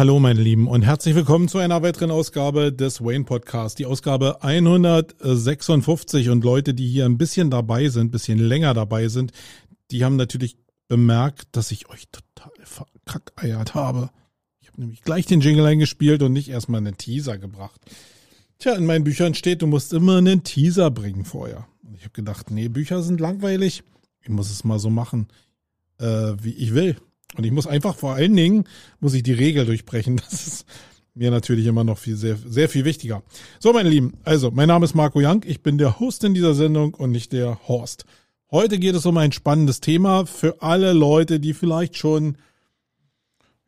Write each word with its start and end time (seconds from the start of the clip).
Hallo 0.00 0.18
meine 0.18 0.40
Lieben 0.40 0.66
und 0.66 0.80
herzlich 0.80 1.14
willkommen 1.14 1.46
zu 1.46 1.58
einer 1.58 1.82
weiteren 1.82 2.10
Ausgabe 2.10 2.72
des 2.72 3.02
Wayne 3.02 3.24
Podcast, 3.24 3.78
die 3.78 3.84
Ausgabe 3.84 4.42
156 4.42 6.30
und 6.30 6.42
Leute, 6.42 6.72
die 6.72 6.88
hier 6.88 7.04
ein 7.04 7.18
bisschen 7.18 7.50
dabei 7.50 7.86
sind, 7.90 8.06
ein 8.06 8.10
bisschen 8.10 8.38
länger 8.38 8.72
dabei 8.72 9.08
sind, 9.08 9.32
die 9.90 10.02
haben 10.02 10.16
natürlich 10.16 10.56
bemerkt, 10.88 11.48
dass 11.52 11.70
ich 11.70 11.90
euch 11.90 12.08
total 12.08 12.50
verkackeiert 12.64 13.74
habe. 13.74 14.08
Ich 14.62 14.68
habe 14.68 14.80
nämlich 14.80 15.02
gleich 15.02 15.26
den 15.26 15.42
Jingle 15.42 15.66
eingespielt 15.66 16.22
und 16.22 16.32
nicht 16.32 16.48
erstmal 16.48 16.78
einen 16.78 16.96
Teaser 16.96 17.36
gebracht. 17.36 17.82
Tja, 18.58 18.76
in 18.76 18.86
meinen 18.86 19.04
Büchern 19.04 19.34
steht, 19.34 19.60
du 19.60 19.66
musst 19.66 19.92
immer 19.92 20.16
einen 20.16 20.44
Teaser 20.44 20.90
bringen 20.90 21.26
vorher. 21.26 21.66
Und 21.86 21.94
ich 21.94 22.04
habe 22.04 22.14
gedacht, 22.14 22.50
nee, 22.50 22.68
Bücher 22.68 23.02
sind 23.02 23.20
langweilig. 23.20 23.82
Ich 24.22 24.30
muss 24.30 24.50
es 24.50 24.64
mal 24.64 24.78
so 24.78 24.88
machen, 24.88 25.28
äh, 25.98 26.32
wie 26.40 26.54
ich 26.54 26.72
will. 26.72 26.96
Und 27.36 27.44
ich 27.44 27.52
muss 27.52 27.66
einfach 27.66 27.94
vor 27.94 28.14
allen 28.14 28.34
Dingen, 28.34 28.64
muss 28.98 29.14
ich 29.14 29.22
die 29.22 29.32
Regel 29.32 29.66
durchbrechen. 29.66 30.20
Das 30.30 30.46
ist 30.46 30.66
mir 31.14 31.30
natürlich 31.30 31.66
immer 31.66 31.84
noch 31.84 31.98
viel, 31.98 32.16
sehr, 32.16 32.36
sehr 32.36 32.68
viel 32.68 32.84
wichtiger. 32.84 33.22
So, 33.58 33.72
meine 33.72 33.88
Lieben, 33.88 34.14
also, 34.24 34.50
mein 34.50 34.68
Name 34.68 34.84
ist 34.84 34.94
Marco 34.94 35.20
Young. 35.20 35.42
Ich 35.44 35.62
bin 35.62 35.76
der 35.76 35.98
Host 35.98 36.24
in 36.24 36.34
dieser 36.34 36.54
Sendung 36.54 36.94
und 36.94 37.10
nicht 37.10 37.32
der 37.32 37.66
Horst. 37.68 38.04
Heute 38.50 38.78
geht 38.78 38.94
es 38.94 39.06
um 39.06 39.16
ein 39.16 39.32
spannendes 39.32 39.80
Thema 39.80 40.26
für 40.26 40.62
alle 40.62 40.92
Leute, 40.92 41.40
die 41.40 41.54
vielleicht 41.54 41.96
schon 41.96 42.36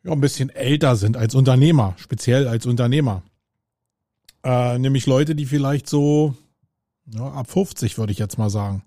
ja, 0.03 0.11
ein 0.11 0.21
bisschen 0.21 0.49
älter 0.49 0.95
sind 0.95 1.15
als 1.15 1.35
Unternehmer, 1.35 1.95
speziell 1.97 2.47
als 2.47 2.65
Unternehmer. 2.65 3.23
Äh, 4.43 4.77
nämlich 4.79 5.05
Leute, 5.05 5.35
die 5.35 5.45
vielleicht 5.45 5.87
so 5.87 6.35
ja, 7.11 7.27
ab 7.27 7.49
50 7.49 7.97
würde 7.97 8.11
ich 8.11 8.19
jetzt 8.19 8.37
mal 8.37 8.49
sagen. 8.49 8.83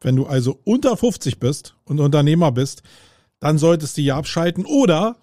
Wenn 0.00 0.16
du 0.16 0.26
also 0.26 0.58
unter 0.64 0.96
50 0.96 1.38
bist 1.38 1.74
und 1.84 2.00
Unternehmer 2.00 2.52
bist, 2.52 2.82
dann 3.40 3.58
solltest 3.58 3.96
du 3.96 4.02
hier 4.02 4.16
abschalten 4.16 4.64
oder, 4.64 5.16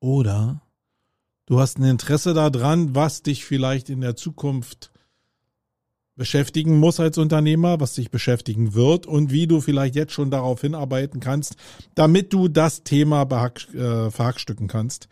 oder 0.00 0.62
du 1.46 1.60
hast 1.60 1.78
ein 1.78 1.84
Interesse 1.84 2.34
daran, 2.34 2.94
was 2.94 3.22
dich 3.22 3.44
vielleicht 3.44 3.90
in 3.90 4.00
der 4.00 4.16
Zukunft 4.16 4.90
beschäftigen 6.16 6.78
muss 6.78 6.98
als 6.98 7.16
Unternehmer, 7.16 7.80
was 7.80 7.94
dich 7.94 8.10
beschäftigen 8.10 8.74
wird 8.74 9.06
und 9.06 9.30
wie 9.30 9.46
du 9.46 9.60
vielleicht 9.60 9.94
jetzt 9.94 10.12
schon 10.12 10.30
darauf 10.30 10.60
hinarbeiten 10.62 11.20
kannst, 11.20 11.56
damit 11.94 12.32
du 12.32 12.48
das 12.48 12.82
Thema 12.82 13.22
äh, 13.22 14.10
verhackstücken 14.10 14.66
kannst. 14.66 15.08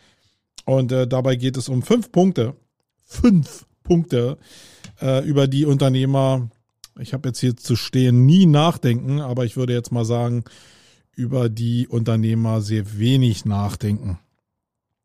Und 0.64 0.91
äh, 0.91 1.06
dabei 1.06 1.36
geht 1.36 1.56
es 1.56 1.69
um 1.69 1.83
fünf 1.83 2.11
Punkte, 2.11 2.56
fünf 3.05 3.67
Punkte, 3.84 4.36
äh, 5.01 5.25
über 5.25 5.47
die 5.47 5.64
Unternehmer, 5.64 6.51
ich 6.98 7.14
habe 7.14 7.28
jetzt 7.28 7.39
hier 7.39 7.56
zu 7.56 7.77
stehen, 7.77 8.27
nie 8.27 8.47
nachdenken, 8.47 9.20
aber 9.20 9.45
ich 9.45 9.56
würde 9.56 9.75
jetzt 9.75 9.92
mal 9.92 10.05
sagen, 10.05 10.45
über 11.17 11.48
die 11.48 11.89
Unternehmer 11.89 12.61
sehr 12.61 12.98
wenig 12.98 13.45
nachdenken. 13.45 14.20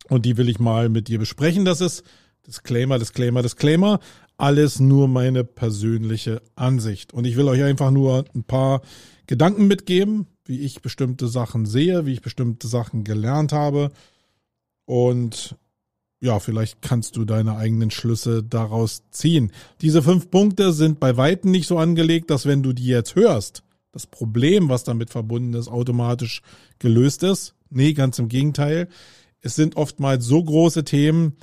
Und 0.10 0.26
die 0.26 0.38
will 0.38 0.50
ich 0.50 0.60
mal 0.60 0.90
mit 0.90 1.08
dir 1.08 1.18
besprechen. 1.18 1.66
Das 1.66 1.82
ist 1.82 2.04
Disclaimer, 2.46 3.00
Disclaimer, 3.00 3.42
Disclaimer. 3.42 4.00
Alles 4.38 4.80
nur 4.80 5.08
meine 5.08 5.44
persönliche 5.44 6.42
Ansicht. 6.56 7.14
Und 7.14 7.26
ich 7.26 7.38
will 7.38 7.48
euch 7.48 7.64
einfach 7.64 7.92
nur 7.92 8.26
ein 8.36 8.44
paar 8.44 8.82
Gedanken 9.26 9.68
mitgeben, 9.68 10.28
wie 10.44 10.60
ich 10.60 10.82
bestimmte 10.82 11.28
Sachen 11.28 11.66
sehe, 11.66 12.06
wie 12.06 12.14
ich 12.14 12.22
bestimmte 12.22 12.68
Sachen 12.68 13.04
gelernt 13.06 13.54
habe. 13.54 13.92
Und 14.86 15.56
ja, 16.20 16.40
vielleicht 16.40 16.82
kannst 16.82 17.16
du 17.16 17.24
deine 17.24 17.56
eigenen 17.56 17.90
Schlüsse 17.90 18.44
daraus 18.44 19.04
ziehen. 19.12 19.52
Diese 19.80 20.04
fünf 20.04 20.30
Punkte 20.30 20.74
sind 20.74 21.00
bei 21.00 21.16
Weitem 21.16 21.52
nicht 21.52 21.68
so 21.68 21.78
angelegt, 21.78 22.30
dass 22.30 22.46
wenn 22.46 22.64
du 22.64 22.74
die 22.74 22.86
jetzt 22.86 23.16
hörst, 23.16 23.64
das 23.92 24.08
Problem, 24.08 24.70
was 24.70 24.84
damit 24.84 25.10
verbunden 25.10 25.54
ist, 25.54 25.68
automatisch 25.68 26.42
gelöst 26.80 27.24
ist. 27.24 27.56
Nee, 27.70 27.94
ganz 27.94 28.20
im 28.20 28.30
Gegenteil. 28.30 28.88
Es 29.42 29.56
sind 29.56 29.76
oftmals 29.76 30.26
so 30.26 30.44
große 30.44 30.84
Themen, 30.84 31.36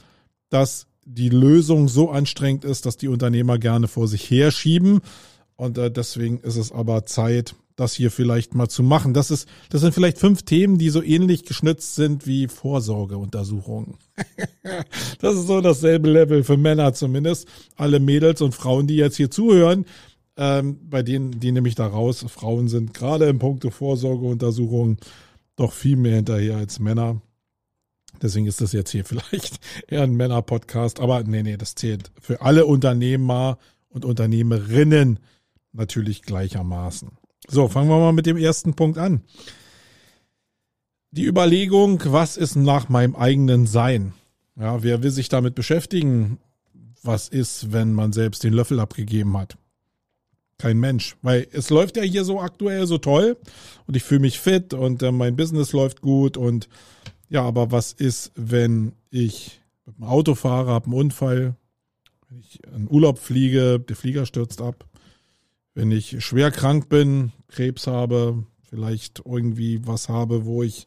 dass 0.48 0.86
die 1.04 1.30
Lösung 1.30 1.88
so 1.88 2.10
anstrengend 2.10 2.64
ist, 2.64 2.86
dass 2.86 2.96
die 2.96 3.08
Unternehmer 3.08 3.58
gerne 3.58 3.88
vor 3.88 4.08
sich 4.08 4.30
herschieben. 4.30 5.00
Und 5.56 5.78
äh, 5.78 5.90
deswegen 5.90 6.38
ist 6.38 6.56
es 6.56 6.70
aber 6.70 7.06
Zeit, 7.06 7.54
das 7.78 7.94
hier 7.94 8.10
vielleicht 8.10 8.54
mal 8.54 8.68
zu 8.68 8.82
machen. 8.82 9.14
Das 9.14 9.30
ist, 9.30 9.48
das 9.70 9.80
sind 9.80 9.94
vielleicht 9.94 10.18
fünf 10.18 10.42
Themen, 10.42 10.78
die 10.78 10.90
so 10.90 11.02
ähnlich 11.02 11.44
geschnitzt 11.44 11.94
sind 11.94 12.26
wie 12.26 12.48
Vorsorgeuntersuchungen. 12.48 13.94
das 15.20 15.36
ist 15.36 15.46
so 15.46 15.60
dasselbe 15.60 16.10
Level 16.10 16.44
für 16.44 16.56
Männer 16.56 16.92
zumindest. 16.92 17.46
Alle 17.76 18.00
Mädels 18.00 18.42
und 18.42 18.54
Frauen, 18.54 18.86
die 18.86 18.96
jetzt 18.96 19.16
hier 19.16 19.30
zuhören, 19.30 19.86
ähm, 20.38 20.78
bei 20.88 21.02
denen, 21.02 21.40
die 21.40 21.52
nämlich 21.52 21.74
da 21.74 21.86
raus, 21.86 22.24
Frauen 22.28 22.68
sind 22.68 22.94
gerade 22.94 23.26
im 23.26 23.40
Punkte 23.40 23.70
Vorsorgeuntersuchungen 23.70 24.98
doch 25.56 25.72
viel 25.72 25.96
mehr 25.96 26.14
hinterher 26.14 26.56
als 26.56 26.78
Männer. 26.78 27.20
Deswegen 28.22 28.46
ist 28.46 28.60
das 28.60 28.72
jetzt 28.72 28.90
hier 28.90 29.04
vielleicht 29.04 29.58
eher 29.88 30.02
ein 30.02 30.14
Männer-Podcast. 30.14 31.00
Aber 31.00 31.24
nee, 31.24 31.42
nee, 31.42 31.56
das 31.56 31.74
zählt 31.74 32.12
für 32.20 32.40
alle 32.40 32.66
Unternehmer 32.66 33.58
und 33.88 34.04
Unternehmerinnen 34.04 35.18
natürlich 35.72 36.22
gleichermaßen. 36.22 37.10
So, 37.48 37.68
fangen 37.68 37.88
wir 37.88 37.98
mal 37.98 38.12
mit 38.12 38.26
dem 38.26 38.36
ersten 38.36 38.74
Punkt 38.74 38.96
an. 38.96 39.22
Die 41.10 41.24
Überlegung, 41.24 42.00
was 42.04 42.36
ist 42.36 42.54
nach 42.54 42.88
meinem 42.88 43.16
eigenen 43.16 43.66
Sein? 43.66 44.12
Ja, 44.56 44.82
wer 44.82 45.02
will 45.02 45.10
sich 45.10 45.28
damit 45.28 45.54
beschäftigen? 45.54 46.38
Was 47.02 47.28
ist, 47.28 47.72
wenn 47.72 47.92
man 47.92 48.12
selbst 48.12 48.44
den 48.44 48.52
Löffel 48.52 48.78
abgegeben 48.78 49.36
hat? 49.36 49.56
Kein 50.58 50.78
Mensch. 50.78 51.16
Weil 51.22 51.46
es 51.52 51.70
läuft 51.70 51.96
ja 51.96 52.02
hier 52.02 52.24
so 52.24 52.40
aktuell 52.40 52.86
so 52.86 52.98
toll 52.98 53.36
und 53.86 53.96
ich 53.96 54.02
fühle 54.02 54.20
mich 54.20 54.38
fit 54.40 54.74
und 54.74 55.02
äh, 55.02 55.12
mein 55.12 55.36
Business 55.36 55.72
läuft 55.72 56.02
gut 56.02 56.36
und 56.36 56.68
ja, 57.30 57.42
aber 57.42 57.70
was 57.70 57.92
ist, 57.92 58.32
wenn 58.34 58.92
ich 59.10 59.60
mit 59.86 59.96
dem 59.96 60.04
Auto 60.04 60.34
fahre, 60.34 60.70
habe 60.70 60.86
einen 60.86 60.94
Unfall, 60.94 61.54
wenn 62.28 62.40
ich 62.40 62.60
in 62.74 62.88
Urlaub 62.90 63.18
fliege, 63.18 63.78
der 63.80 63.96
Flieger 63.96 64.26
stürzt 64.26 64.60
ab, 64.60 64.86
wenn 65.74 65.90
ich 65.90 66.24
schwer 66.24 66.50
krank 66.50 66.88
bin, 66.88 67.32
Krebs 67.48 67.86
habe, 67.86 68.44
vielleicht 68.68 69.22
irgendwie 69.24 69.86
was 69.86 70.08
habe, 70.08 70.44
wo 70.44 70.62
ich 70.62 70.86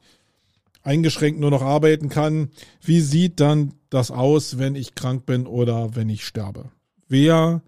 eingeschränkt 0.83 1.39
nur 1.39 1.51
noch 1.51 1.61
arbeiten 1.61 2.09
kann. 2.09 2.49
Wie 2.81 3.01
sieht 3.01 3.39
dann 3.39 3.73
das 3.89 4.11
aus, 4.11 4.57
wenn 4.57 4.75
ich 4.75 4.95
krank 4.95 5.25
bin 5.25 5.45
oder 5.47 5.95
wenn 5.95 6.09
ich 6.09 6.25
sterbe? 6.25 6.71
Wer 7.07 7.61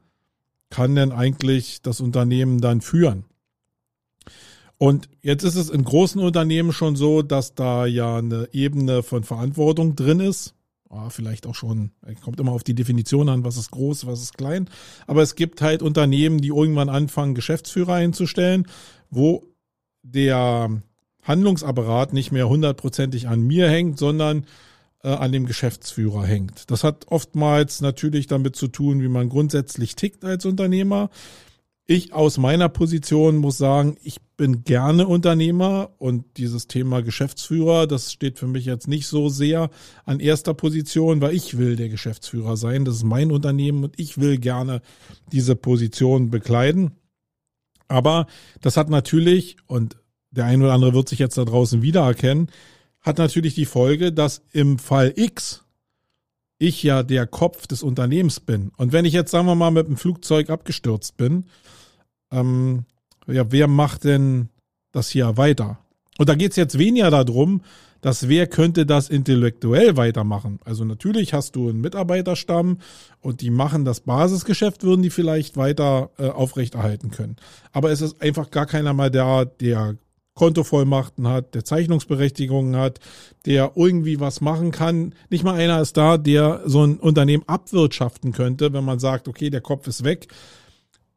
kann 0.73 0.95
denn 0.95 1.11
eigentlich 1.11 1.83
das 1.83 2.01
Unternehmen 2.01 2.59
dann 2.59 2.81
führen? 2.81 3.25
Und 4.79 5.07
jetzt 5.21 5.43
ist 5.43 5.55
es 5.55 5.69
in 5.69 5.83
großen 5.83 6.19
Unternehmen 6.19 6.73
schon 6.73 6.95
so, 6.95 7.21
dass 7.21 7.53
da 7.53 7.85
ja 7.85 8.17
eine 8.17 8.49
Ebene 8.53 9.03
von 9.03 9.23
Verantwortung 9.23 9.95
drin 9.95 10.19
ist. 10.19 10.55
Vielleicht 11.09 11.45
auch 11.45 11.53
schon, 11.53 11.91
kommt 12.23 12.39
immer 12.39 12.53
auf 12.53 12.63
die 12.63 12.73
Definition 12.73 13.29
an, 13.29 13.43
was 13.43 13.57
ist 13.57 13.69
groß, 13.69 14.07
was 14.07 14.23
ist 14.23 14.35
klein. 14.35 14.67
Aber 15.05 15.21
es 15.21 15.35
gibt 15.35 15.61
halt 15.61 15.83
Unternehmen, 15.83 16.41
die 16.41 16.47
irgendwann 16.47 16.89
anfangen, 16.89 17.35
Geschäftsführer 17.35 17.93
einzustellen, 17.93 18.65
wo 19.11 19.43
der 20.01 20.81
Handlungsapparat 21.21 22.13
nicht 22.13 22.31
mehr 22.31 22.49
hundertprozentig 22.49 23.27
an 23.27 23.41
mir 23.41 23.69
hängt, 23.69 23.99
sondern 23.99 24.39
äh, 24.39 24.45
an 25.03 25.31
dem 25.31 25.45
Geschäftsführer 25.45 26.25
hängt. 26.25 26.71
Das 26.71 26.83
hat 26.83 27.07
oftmals 27.09 27.81
natürlich 27.81 28.27
damit 28.27 28.55
zu 28.55 28.67
tun, 28.67 29.01
wie 29.01 29.09
man 29.09 29.29
grundsätzlich 29.29 29.95
tickt 29.95 30.23
als 30.23 30.45
Unternehmer. 30.45 31.09
Ich 31.85 32.13
aus 32.13 32.37
meiner 32.37 32.69
Position 32.69 33.35
muss 33.35 33.57
sagen, 33.57 33.97
ich 34.01 34.21
bin 34.37 34.63
gerne 34.63 35.05
Unternehmer 35.05 35.89
und 35.97 36.23
dieses 36.37 36.67
Thema 36.67 37.01
Geschäftsführer, 37.01 37.87
das 37.87 38.13
steht 38.13 38.39
für 38.39 38.47
mich 38.47 38.63
jetzt 38.63 38.87
nicht 38.87 39.07
so 39.07 39.27
sehr 39.27 39.69
an 40.05 40.21
erster 40.21 40.53
Position, 40.53 41.19
weil 41.19 41.35
ich 41.35 41.57
will 41.57 41.75
der 41.75 41.89
Geschäftsführer 41.89 42.55
sein. 42.55 42.85
Das 42.85 42.95
ist 42.95 43.03
mein 43.03 43.31
Unternehmen 43.31 43.83
und 43.83 43.99
ich 43.99 44.17
will 44.17 44.37
gerne 44.37 44.81
diese 45.33 45.57
Position 45.57 46.29
bekleiden. 46.29 46.91
Aber 47.89 48.27
das 48.61 48.77
hat 48.77 48.89
natürlich, 48.89 49.57
und 49.67 49.97
der 50.31 50.45
ein 50.45 50.61
oder 50.61 50.71
andere 50.73 50.93
wird 50.93 51.09
sich 51.09 51.19
jetzt 51.19 51.37
da 51.37 51.43
draußen 51.43 51.81
wiedererkennen, 51.81 52.47
hat 53.03 53.17
natürlich 53.17 53.53
die 53.53 53.65
Folge, 53.65 54.11
dass 54.11 54.41
im 54.51 54.79
Fall 54.79 55.13
X 55.15 55.63
ich 56.57 56.81
ja 56.81 57.03
der 57.03 57.27
Kopf 57.27 57.67
des 57.67 57.83
Unternehmens 57.83 58.39
bin. 58.39 58.71
Und 58.77 58.93
wenn 58.93 59.05
ich 59.05 59.13
jetzt, 59.13 59.31
sagen 59.31 59.45
wir 59.47 59.55
mal, 59.55 59.71
mit 59.71 59.87
dem 59.87 59.97
Flugzeug 59.97 60.49
abgestürzt 60.49 61.17
bin, 61.17 61.45
ähm, 62.31 62.85
ja, 63.27 63.51
wer 63.51 63.67
macht 63.67 64.05
denn 64.05 64.49
das 64.91 65.09
hier 65.09 65.37
weiter? 65.37 65.79
Und 66.17 66.29
da 66.29 66.35
geht's 66.35 66.55
jetzt 66.55 66.77
weniger 66.77 67.11
darum, 67.11 67.61
dass 68.01 68.27
wer 68.27 68.47
könnte 68.47 68.85
das 68.85 69.09
intellektuell 69.09 69.95
weitermachen. 69.95 70.59
Also 70.65 70.83
natürlich 70.83 71.33
hast 71.33 71.55
du 71.55 71.69
einen 71.69 71.79
Mitarbeiterstamm 71.79 72.79
und 73.21 73.39
die 73.39 73.49
machen 73.49 73.85
das 73.85 74.01
Basisgeschäft, 74.01 74.83
würden 74.83 75.01
die 75.01 75.09
vielleicht 75.09 75.55
weiter 75.55 76.11
äh, 76.17 76.27
aufrechterhalten 76.27 77.11
können. 77.11 77.37
Aber 77.71 77.91
es 77.91 78.01
ist 78.01 78.21
einfach 78.21 78.51
gar 78.51 78.65
keiner 78.65 78.93
mal 78.93 79.09
da, 79.09 79.45
der 79.45 79.95
Kontovollmachten 80.35 81.27
hat, 81.27 81.53
der 81.55 81.63
Zeichnungsberechtigungen 81.63 82.75
hat, 82.75 82.99
der 83.45 83.73
irgendwie 83.75 84.19
was 84.19 84.41
machen 84.41 84.71
kann. 84.71 85.13
Nicht 85.29 85.43
mal 85.43 85.55
einer 85.55 85.81
ist 85.81 85.97
da, 85.97 86.17
der 86.17 86.61
so 86.65 86.83
ein 86.83 86.97
Unternehmen 86.97 87.43
abwirtschaften 87.47 88.31
könnte, 88.31 88.73
wenn 88.73 88.83
man 88.83 88.99
sagt, 88.99 89.27
okay, 89.27 89.49
der 89.49 89.61
Kopf 89.61 89.87
ist 89.87 90.03
weg. 90.03 90.27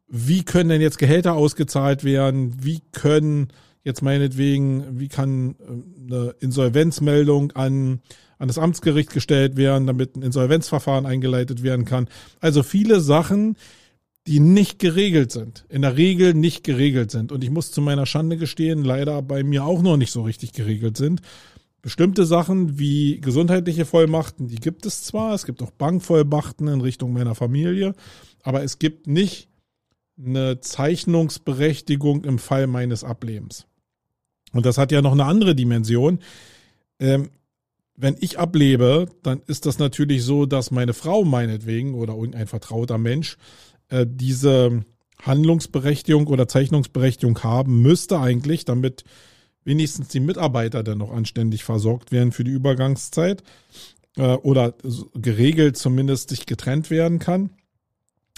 Wie 0.07 0.43
können 0.43 0.69
denn 0.69 0.81
jetzt 0.81 0.99
Gehälter 0.99 1.33
ausgezahlt 1.33 2.03
werden? 2.03 2.63
Wie 2.63 2.81
können 2.91 3.47
jetzt 3.83 4.01
meinetwegen, 4.01 4.99
wie 4.99 5.07
kann 5.07 5.55
äh, 5.59 6.13
eine 6.13 6.35
Insolvenzmeldung 6.39 7.51
an 7.53 8.01
an 8.39 8.47
das 8.47 8.57
Amtsgericht 8.57 9.11
gestellt 9.11 9.57
werden, 9.57 9.87
damit 9.87 10.15
ein 10.15 10.21
Insolvenzverfahren 10.21 11.05
eingeleitet 11.05 11.63
werden 11.63 11.85
kann. 11.85 12.07
Also 12.39 12.63
viele 12.63 13.01
Sachen, 13.01 13.57
die 14.27 14.41
nicht 14.41 14.77
geregelt 14.79 15.31
sind, 15.31 15.65
in 15.69 15.81
der 15.83 15.95
Regel 15.95 16.33
nicht 16.33 16.63
geregelt 16.65 17.11
sind. 17.11 17.31
Und 17.31 17.43
ich 17.43 17.49
muss 17.49 17.71
zu 17.71 17.81
meiner 17.81 18.05
Schande 18.05 18.35
gestehen, 18.37 18.83
leider 18.83 19.21
bei 19.21 19.43
mir 19.43 19.63
auch 19.63 19.81
noch 19.81 19.95
nicht 19.95 20.11
so 20.11 20.23
richtig 20.23 20.51
geregelt 20.51 20.97
sind. 20.97 21.21
Bestimmte 21.81 22.25
Sachen 22.25 22.77
wie 22.77 23.21
gesundheitliche 23.21 23.85
Vollmachten, 23.85 24.49
die 24.49 24.57
gibt 24.57 24.85
es 24.85 25.03
zwar, 25.03 25.33
es 25.33 25.45
gibt 25.45 25.63
auch 25.63 25.71
Bankvollmachten 25.71 26.67
in 26.67 26.81
Richtung 26.81 27.13
meiner 27.13 27.35
Familie, 27.35 27.93
aber 28.43 28.63
es 28.63 28.79
gibt 28.79 29.07
nicht 29.07 29.47
eine 30.19 30.59
Zeichnungsberechtigung 30.59 32.25
im 32.25 32.39
Fall 32.39 32.67
meines 32.67 33.05
Ablebens. 33.05 33.65
Und 34.51 34.65
das 34.65 34.77
hat 34.77 34.91
ja 34.91 35.01
noch 35.01 35.13
eine 35.13 35.25
andere 35.25 35.55
Dimension. 35.55 36.19
Ähm, 36.99 37.29
wenn 37.95 38.17
ich 38.19 38.39
ablebe, 38.39 39.07
dann 39.23 39.41
ist 39.47 39.65
das 39.65 39.79
natürlich 39.79 40.23
so, 40.23 40.45
dass 40.45 40.71
meine 40.71 40.93
Frau 40.93 41.23
meinetwegen 41.23 41.93
oder 41.93 42.15
irgendein 42.15 42.47
vertrauter 42.47 42.97
Mensch 42.97 43.37
äh, 43.89 44.05
diese 44.07 44.83
Handlungsberechtigung 45.21 46.27
oder 46.27 46.47
Zeichnungsberechtigung 46.47 47.41
haben 47.43 47.81
müsste 47.81 48.19
eigentlich, 48.19 48.65
damit 48.65 49.03
wenigstens 49.63 50.07
die 50.09 50.19
Mitarbeiter 50.19 50.83
dann 50.83 50.99
noch 50.99 51.11
anständig 51.11 51.63
versorgt 51.63 52.11
werden 52.11 52.31
für 52.31 52.43
die 52.43 52.51
Übergangszeit 52.51 53.43
äh, 54.15 54.21
oder 54.21 54.73
geregelt 55.13 55.77
zumindest 55.77 56.29
sich 56.29 56.45
getrennt 56.45 56.89
werden 56.89 57.19
kann. 57.19 57.49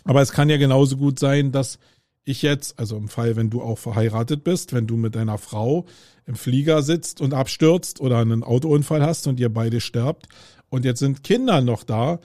Aber 0.06 0.22
es 0.22 0.32
kann 0.32 0.50
ja 0.50 0.58
genauso 0.58 0.98
gut 0.98 1.20
sein, 1.20 1.52
dass 1.52 1.78
ich 2.24 2.42
jetzt, 2.42 2.78
also 2.80 2.98
im 2.98 3.10
Fall, 3.10 3.36
wenn 3.36 3.50
du 3.50 3.62
auch 3.62 3.78
verheiratet 3.78 4.44
bist, 4.44 4.74
wenn 4.74 4.88
du 4.88 4.98
mit 4.98 5.16
deiner 5.16 5.38
Frau 5.38 5.86
im 6.26 6.36
Flieger 6.36 6.84
sitzt 6.84 7.22
und 7.22 7.34
abstürzt 7.34 8.02
oder 8.02 8.20
einen 8.20 8.44
Autounfall 8.44 9.02
hast 9.02 9.28
und 9.28 9.40
ihr 9.40 9.50
beide 9.50 9.82
sterbt 9.82 10.28
und 10.70 10.86
jetzt 10.86 11.00
sind 11.00 11.24
Kinder 11.24 11.62
noch 11.62 11.84
da, 11.84 12.20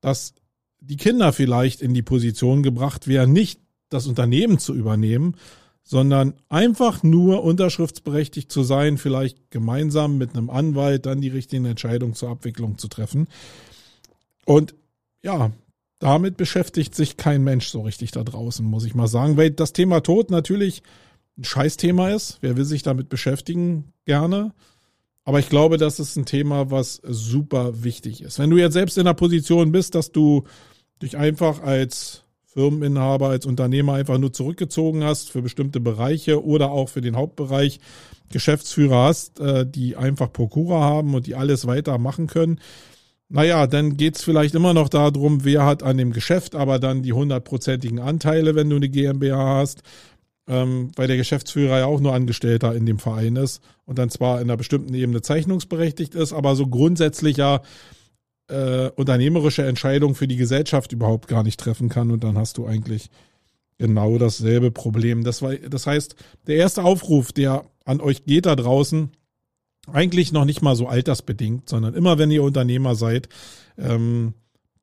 dass 0.00 0.34
die 0.80 0.96
Kinder 0.96 1.32
vielleicht 1.32 1.82
in 1.82 1.94
die 1.94 2.02
Position 2.02 2.62
gebracht 2.62 3.08
werden, 3.08 3.32
nicht 3.32 3.60
das 3.88 4.06
Unternehmen 4.06 4.58
zu 4.58 4.74
übernehmen, 4.74 5.36
sondern 5.82 6.34
einfach 6.48 7.02
nur 7.04 7.44
unterschriftsberechtigt 7.44 8.50
zu 8.50 8.64
sein, 8.64 8.98
vielleicht 8.98 9.50
gemeinsam 9.50 10.18
mit 10.18 10.34
einem 10.34 10.50
Anwalt 10.50 11.06
dann 11.06 11.20
die 11.20 11.28
richtigen 11.28 11.64
Entscheidungen 11.64 12.14
zur 12.14 12.30
Abwicklung 12.30 12.76
zu 12.76 12.88
treffen. 12.88 13.28
Und 14.44 14.74
ja, 15.22 15.52
damit 16.00 16.36
beschäftigt 16.36 16.94
sich 16.94 17.16
kein 17.16 17.44
Mensch 17.44 17.68
so 17.68 17.82
richtig 17.82 18.10
da 18.10 18.24
draußen, 18.24 18.66
muss 18.66 18.84
ich 18.84 18.94
mal 18.94 19.06
sagen, 19.06 19.36
weil 19.36 19.52
das 19.52 19.72
Thema 19.72 20.00
Tod 20.00 20.30
natürlich 20.30 20.82
ein 21.38 21.44
Scheißthema 21.44 22.10
ist. 22.10 22.38
Wer 22.40 22.56
will 22.56 22.64
sich 22.64 22.82
damit 22.82 23.08
beschäftigen? 23.08 23.92
Gerne. 24.04 24.52
Aber 25.26 25.40
ich 25.40 25.48
glaube, 25.48 25.76
das 25.76 25.98
ist 25.98 26.16
ein 26.16 26.24
Thema, 26.24 26.70
was 26.70 27.02
super 27.04 27.82
wichtig 27.82 28.22
ist. 28.22 28.38
Wenn 28.38 28.48
du 28.48 28.58
jetzt 28.58 28.74
selbst 28.74 28.96
in 28.96 29.06
der 29.06 29.14
Position 29.14 29.72
bist, 29.72 29.96
dass 29.96 30.12
du 30.12 30.44
dich 31.02 31.16
einfach 31.16 31.62
als 31.62 32.22
Firmeninhaber, 32.44 33.28
als 33.28 33.44
Unternehmer 33.44 33.94
einfach 33.94 34.18
nur 34.18 34.32
zurückgezogen 34.32 35.02
hast 35.02 35.30
für 35.30 35.42
bestimmte 35.42 35.80
Bereiche 35.80 36.44
oder 36.44 36.70
auch 36.70 36.88
für 36.88 37.00
den 37.00 37.16
Hauptbereich 37.16 37.80
Geschäftsführer 38.30 39.08
hast, 39.08 39.40
äh, 39.40 39.66
die 39.68 39.96
einfach 39.96 40.32
Prokura 40.32 40.80
haben 40.80 41.12
und 41.12 41.26
die 41.26 41.34
alles 41.34 41.66
weiter 41.66 41.98
machen 41.98 42.28
können. 42.28 42.60
Naja, 43.28 43.66
dann 43.66 43.96
geht's 43.96 44.22
vielleicht 44.22 44.54
immer 44.54 44.74
noch 44.74 44.88
darum, 44.88 45.44
wer 45.44 45.64
hat 45.64 45.82
an 45.82 45.98
dem 45.98 46.12
Geschäft 46.12 46.54
aber 46.54 46.78
dann 46.78 47.02
die 47.02 47.12
hundertprozentigen 47.12 47.98
Anteile, 47.98 48.54
wenn 48.54 48.70
du 48.70 48.76
eine 48.76 48.88
GmbH 48.88 49.56
hast, 49.56 49.82
ähm, 50.48 50.90
weil 50.96 51.08
der 51.08 51.16
Geschäftsführer 51.16 51.78
ja 51.78 51.86
auch 51.86 52.00
nur 52.00 52.14
Angestellter 52.14 52.74
in 52.74 52.86
dem 52.86 52.98
Verein 52.98 53.36
ist 53.36 53.62
und 53.84 53.98
dann 53.98 54.10
zwar 54.10 54.40
in 54.40 54.44
einer 54.44 54.56
bestimmten 54.56 54.94
Ebene 54.94 55.22
zeichnungsberechtigt 55.22 56.14
ist, 56.14 56.32
aber 56.32 56.54
so 56.54 56.66
grundsätzlich 56.66 57.36
ja 57.36 57.62
äh, 58.48 58.90
unternehmerische 58.90 59.64
Entscheidung 59.64 60.14
für 60.14 60.28
die 60.28 60.36
Gesellschaft 60.36 60.92
überhaupt 60.92 61.28
gar 61.28 61.42
nicht 61.42 61.58
treffen 61.58 61.88
kann 61.88 62.10
und 62.10 62.22
dann 62.22 62.38
hast 62.38 62.58
du 62.58 62.66
eigentlich 62.66 63.10
genau 63.78 64.18
dasselbe 64.18 64.70
Problem. 64.70 65.24
Das, 65.24 65.42
war, 65.42 65.54
das 65.54 65.86
heißt, 65.86 66.16
der 66.46 66.56
erste 66.56 66.84
Aufruf, 66.84 67.32
der 67.32 67.64
an 67.84 68.00
euch 68.00 68.24
geht 68.24 68.46
da 68.46 68.56
draußen, 68.56 69.10
eigentlich 69.92 70.32
noch 70.32 70.44
nicht 70.44 70.62
mal 70.62 70.74
so 70.74 70.86
altersbedingt, 70.86 71.68
sondern 71.68 71.94
immer 71.94 72.18
wenn 72.18 72.30
ihr 72.30 72.42
Unternehmer 72.42 72.94
seid, 72.94 73.28
ähm, 73.78 74.34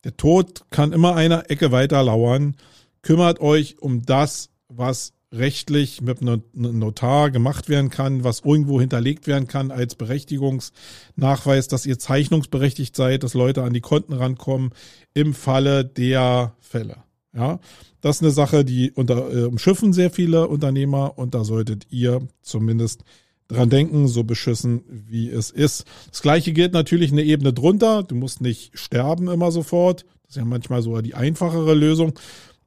der 0.04 0.18
Tod 0.18 0.66
kann 0.70 0.92
immer 0.92 1.16
eine 1.16 1.50
Ecke 1.50 1.72
weiter 1.72 2.04
lauern. 2.04 2.56
Kümmert 3.02 3.40
euch 3.40 3.80
um 3.80 4.06
das, 4.06 4.50
was 4.68 5.14
rechtlich 5.34 6.02
mit 6.02 6.22
einem 6.22 6.44
Notar 6.54 7.32
gemacht 7.32 7.68
werden 7.68 7.90
kann, 7.90 8.24
was 8.24 8.42
irgendwo 8.46 8.80
hinterlegt 8.80 9.28
werden 9.28 9.48
kann 9.48 9.72
als 9.72 9.96
Berechtigungsnachweis, 9.96 11.68
dass 11.68 11.86
ihr 11.86 11.98
zeichnungsberechtigt 11.98 12.96
seid, 12.96 13.24
dass 13.24 13.34
Leute 13.34 13.64
an 13.64 13.74
die 13.74 13.82
Konten 13.82 14.14
rankommen 14.14 14.72
im 15.14 15.34
Falle 15.34 15.84
der 15.84 16.56
Fälle. 16.60 16.98
Ja, 17.36 17.60
das 18.02 18.18
ist 18.18 18.22
eine 18.22 18.32
Sache, 18.32 18.64
die 18.64 18.92
unter, 18.92 19.34
äh, 19.34 19.44
umschiffen 19.46 19.92
sehr 19.92 20.12
viele 20.12 20.48
Unternehmer 20.48 21.18
und 21.18 21.34
da 21.34 21.44
solltet 21.44 21.88
ihr 21.90 22.28
zumindest 22.44 23.04
dran 23.48 23.70
denken, 23.70 24.08
so 24.08 24.24
beschissen 24.24 24.84
wie 24.88 25.30
es 25.30 25.50
ist. 25.50 25.86
Das 26.10 26.22
gleiche 26.22 26.54
gilt 26.54 26.74
natürlich 26.74 27.12
eine 27.12 27.24
Ebene 27.24 27.54
drunter. 27.54 28.04
Du 28.04 28.16
musst 28.16 28.42
nicht 28.42 28.78
sterben 28.78 29.30
immer 29.30 29.52
sofort. 29.52 30.06
Das 30.24 30.32
ist 30.32 30.38
ja 30.38 30.46
manchmal 30.46 30.82
sogar 30.82 31.02
die 31.02 31.16
einfachere 31.16 31.74
Lösung. 31.74 32.14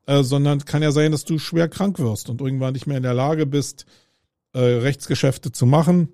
Äh, 0.07 0.23
sondern 0.23 0.65
kann 0.65 0.83
ja 0.83 0.93
sein, 0.93 1.13
dass 1.13 1.25
du 1.25 1.39
schwer 1.39 1.69
krank 1.69 1.99
wirst 1.99 2.31
und 2.31 2.41
irgendwann 2.41 2.75
nicht 2.75 2.87
mehr 2.87 2.97
in 2.97 3.03
der 3.03 3.15
Lage 3.15 3.45
bist, 3.45 3.87
äh, 4.53 4.61
Rechtsgeschäfte 4.61 5.51
zu 5.51 5.67
machen 5.67 6.09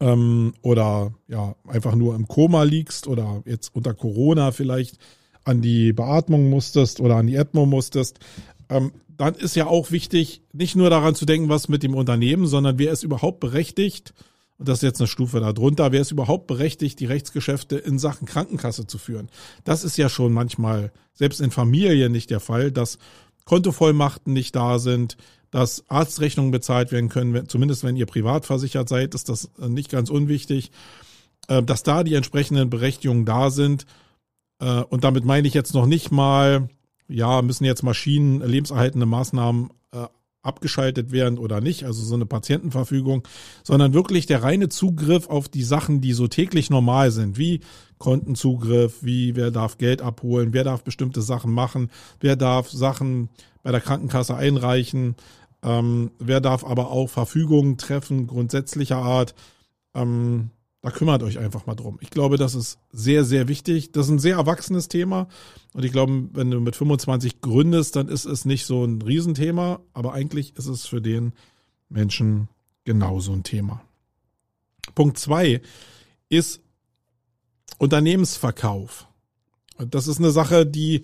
ähm, 0.00 0.52
oder 0.60 1.14
ja 1.26 1.56
einfach 1.66 1.94
nur 1.94 2.14
im 2.14 2.28
Koma 2.28 2.62
liegst 2.62 3.06
oder 3.06 3.42
jetzt 3.46 3.74
unter 3.74 3.94
Corona 3.94 4.52
vielleicht 4.52 4.98
an 5.44 5.62
die 5.62 5.92
Beatmung 5.92 6.50
musstest 6.50 7.00
oder 7.00 7.16
an 7.16 7.26
die 7.26 7.36
ECMO 7.36 7.66
musstest. 7.66 8.18
Ähm, 8.68 8.92
dann 9.08 9.34
ist 9.34 9.56
ja 9.56 9.66
auch 9.66 9.90
wichtig, 9.90 10.42
nicht 10.52 10.76
nur 10.76 10.90
daran 10.90 11.14
zu 11.14 11.24
denken, 11.24 11.48
was 11.48 11.68
mit 11.68 11.82
dem 11.82 11.94
Unternehmen, 11.94 12.46
sondern 12.46 12.78
wer 12.78 12.92
ist 12.92 13.02
überhaupt 13.02 13.40
berechtigt, 13.40 14.12
und 14.58 14.68
das 14.68 14.78
ist 14.78 14.82
jetzt 14.82 15.00
eine 15.00 15.08
Stufe 15.08 15.40
darunter, 15.40 15.90
wer 15.92 16.00
ist 16.00 16.12
überhaupt 16.12 16.46
berechtigt, 16.46 17.00
die 17.00 17.06
Rechtsgeschäfte 17.06 17.76
in 17.76 17.98
Sachen 17.98 18.26
Krankenkasse 18.26 18.86
zu 18.86 18.98
führen? 18.98 19.28
Das 19.64 19.82
ist 19.82 19.96
ja 19.96 20.08
schon 20.08 20.32
manchmal, 20.32 20.92
selbst 21.12 21.40
in 21.40 21.50
Familien 21.50 22.12
nicht 22.12 22.30
der 22.30 22.40
Fall, 22.40 22.70
dass 22.70 22.98
Kontovollmachten 23.44 24.32
nicht 24.32 24.54
da 24.54 24.78
sind, 24.78 25.16
dass 25.50 25.84
Arztrechnungen 25.88 26.50
bezahlt 26.50 26.92
werden 26.92 27.08
können, 27.08 27.48
zumindest 27.48 27.84
wenn 27.84 27.96
ihr 27.96 28.06
privat 28.06 28.46
versichert 28.46 28.88
seid, 28.88 29.14
ist 29.14 29.28
das 29.28 29.50
nicht 29.58 29.90
ganz 29.90 30.10
unwichtig, 30.10 30.70
äh, 31.48 31.62
dass 31.62 31.82
da 31.82 32.04
die 32.04 32.14
entsprechenden 32.14 32.70
Berechtigungen 32.70 33.24
da 33.24 33.50
sind. 33.50 33.86
Äh, 34.60 34.82
und 34.82 35.04
damit 35.04 35.24
meine 35.24 35.46
ich 35.46 35.54
jetzt 35.54 35.74
noch 35.74 35.86
nicht 35.86 36.10
mal, 36.10 36.68
ja, 37.08 37.42
müssen 37.42 37.64
jetzt 37.64 37.82
Maschinen 37.82 38.40
lebenserhaltende 38.40 39.06
Maßnahmen 39.06 39.70
äh, 39.70 39.74
abgeschaltet 40.44 41.10
werden 41.10 41.38
oder 41.38 41.60
nicht, 41.60 41.84
also 41.84 42.02
so 42.02 42.14
eine 42.14 42.26
Patientenverfügung, 42.26 43.26
sondern 43.62 43.94
wirklich 43.94 44.26
der 44.26 44.42
reine 44.42 44.68
Zugriff 44.68 45.28
auf 45.28 45.48
die 45.48 45.62
Sachen, 45.62 46.00
die 46.00 46.12
so 46.12 46.28
täglich 46.28 46.70
normal 46.70 47.10
sind, 47.10 47.38
wie 47.38 47.60
Kontenzugriff, 47.98 49.02
wie 49.02 49.34
wer 49.36 49.50
darf 49.50 49.78
Geld 49.78 50.02
abholen, 50.02 50.52
wer 50.52 50.64
darf 50.64 50.84
bestimmte 50.84 51.22
Sachen 51.22 51.52
machen, 51.52 51.90
wer 52.20 52.36
darf 52.36 52.70
Sachen 52.70 53.30
bei 53.62 53.72
der 53.72 53.80
Krankenkasse 53.80 54.36
einreichen, 54.36 55.16
ähm, 55.62 56.10
wer 56.18 56.40
darf 56.40 56.64
aber 56.64 56.90
auch 56.90 57.08
Verfügungen 57.08 57.78
treffen, 57.78 58.26
grundsätzlicher 58.26 58.98
Art. 58.98 59.34
Ähm, 59.94 60.50
da 60.84 60.90
kümmert 60.90 61.22
euch 61.22 61.38
einfach 61.38 61.64
mal 61.64 61.74
drum. 61.74 61.96
Ich 62.02 62.10
glaube, 62.10 62.36
das 62.36 62.54
ist 62.54 62.78
sehr, 62.92 63.24
sehr 63.24 63.48
wichtig. 63.48 63.92
Das 63.92 64.04
ist 64.04 64.12
ein 64.12 64.18
sehr 64.18 64.36
erwachsenes 64.36 64.88
Thema. 64.88 65.28
Und 65.72 65.82
ich 65.82 65.92
glaube, 65.92 66.28
wenn 66.34 66.50
du 66.50 66.60
mit 66.60 66.76
25 66.76 67.40
gründest, 67.40 67.96
dann 67.96 68.08
ist 68.08 68.26
es 68.26 68.44
nicht 68.44 68.66
so 68.66 68.84
ein 68.84 69.00
Riesenthema. 69.00 69.80
Aber 69.94 70.12
eigentlich 70.12 70.58
ist 70.58 70.66
es 70.66 70.84
für 70.84 71.00
den 71.00 71.32
Menschen 71.88 72.48
genauso 72.84 73.32
ein 73.32 73.44
Thema. 73.44 73.80
Punkt 74.94 75.18
zwei 75.18 75.62
ist 76.28 76.60
Unternehmensverkauf. 77.78 79.06
Das 79.78 80.06
ist 80.06 80.18
eine 80.18 80.32
Sache, 80.32 80.66
die, 80.66 81.00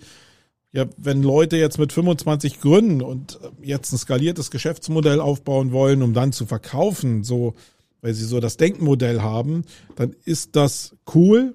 ja, 0.73 0.85
wenn 0.97 1.23
Leute 1.23 1.57
jetzt 1.57 1.79
mit 1.79 1.91
25 1.91 2.61
gründen 2.61 3.01
und 3.01 3.39
jetzt 3.63 3.91
ein 3.93 3.97
skaliertes 3.97 4.51
Geschäftsmodell 4.51 5.19
aufbauen 5.19 5.71
wollen, 5.71 6.03
um 6.03 6.13
dann 6.13 6.33
zu 6.33 6.45
verkaufen, 6.45 7.23
so 7.23 7.55
weil 8.01 8.13
sie 8.13 8.25
so 8.25 8.39
das 8.39 8.57
Denkmodell 8.57 9.21
haben, 9.21 9.63
dann 9.95 10.15
ist 10.25 10.55
das 10.55 10.95
cool. 11.13 11.53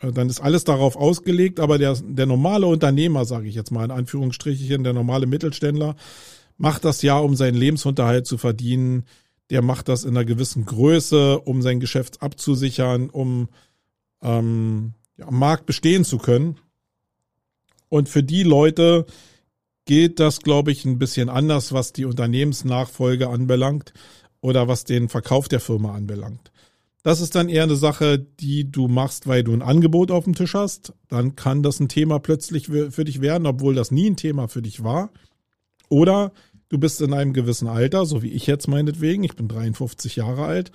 Äh, 0.00 0.12
dann 0.12 0.28
ist 0.28 0.40
alles 0.40 0.64
darauf 0.64 0.96
ausgelegt, 0.96 1.60
aber 1.60 1.78
der, 1.78 1.96
der 2.02 2.26
normale 2.26 2.66
Unternehmer, 2.66 3.24
sage 3.24 3.48
ich 3.48 3.54
jetzt 3.54 3.70
mal 3.70 3.84
in 3.84 3.90
Anführungsstrichen, 3.90 4.84
der 4.84 4.92
normale 4.92 5.26
Mittelständler, 5.26 5.96
macht 6.56 6.84
das 6.84 7.02
ja, 7.02 7.18
um 7.18 7.36
seinen 7.36 7.56
Lebensunterhalt 7.56 8.26
zu 8.26 8.38
verdienen. 8.38 9.04
Der 9.50 9.62
macht 9.62 9.88
das 9.88 10.04
in 10.04 10.10
einer 10.10 10.24
gewissen 10.24 10.64
Größe, 10.64 11.40
um 11.40 11.62
sein 11.62 11.80
Geschäft 11.80 12.22
abzusichern, 12.22 13.10
um 13.10 13.48
ähm, 14.22 14.94
ja, 15.16 15.26
am 15.26 15.38
Markt 15.38 15.66
bestehen 15.66 16.04
zu 16.04 16.18
können. 16.18 16.56
Und 17.88 18.08
für 18.08 18.22
die 18.22 18.42
Leute 18.42 19.06
geht 19.86 20.20
das, 20.20 20.40
glaube 20.40 20.70
ich, 20.70 20.84
ein 20.84 20.98
bisschen 20.98 21.30
anders, 21.30 21.72
was 21.72 21.94
die 21.94 22.04
Unternehmensnachfolge 22.04 23.30
anbelangt 23.30 23.94
oder 24.40 24.68
was 24.68 24.84
den 24.84 25.08
Verkauf 25.08 25.48
der 25.48 25.60
Firma 25.60 25.94
anbelangt. 25.94 26.50
Das 27.02 27.20
ist 27.20 27.34
dann 27.34 27.48
eher 27.48 27.62
eine 27.62 27.76
Sache, 27.76 28.18
die 28.18 28.70
du 28.70 28.88
machst, 28.88 29.26
weil 29.26 29.44
du 29.44 29.52
ein 29.52 29.62
Angebot 29.62 30.10
auf 30.10 30.24
dem 30.24 30.34
Tisch 30.34 30.54
hast. 30.54 30.92
Dann 31.08 31.36
kann 31.36 31.62
das 31.62 31.80
ein 31.80 31.88
Thema 31.88 32.18
plötzlich 32.18 32.66
für 32.66 33.04
dich 33.04 33.20
werden, 33.20 33.46
obwohl 33.46 33.74
das 33.74 33.90
nie 33.90 34.10
ein 34.10 34.16
Thema 34.16 34.48
für 34.48 34.62
dich 34.62 34.82
war. 34.82 35.10
Oder 35.88 36.32
du 36.68 36.78
bist 36.78 37.00
in 37.00 37.14
einem 37.14 37.32
gewissen 37.32 37.68
Alter, 37.68 38.04
so 38.04 38.22
wie 38.22 38.32
ich 38.32 38.46
jetzt 38.46 38.68
meinetwegen, 38.68 39.24
ich 39.24 39.36
bin 39.36 39.48
53 39.48 40.16
Jahre 40.16 40.44
alt 40.44 40.72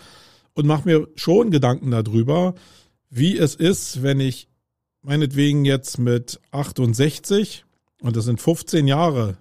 und 0.53 0.65
mache 0.65 0.87
mir 0.87 1.07
schon 1.15 1.51
Gedanken 1.51 1.91
darüber, 1.91 2.55
wie 3.09 3.37
es 3.37 3.53
ist, 3.55 4.01
wenn 4.01 4.19
ich 4.19 4.47
meinetwegen 5.01 5.65
jetzt 5.65 5.99
mit 5.99 6.39
68 6.51 7.65
und 8.01 8.15
das 8.15 8.25
sind 8.25 8.41
15 8.41 8.87
Jahre 8.87 9.37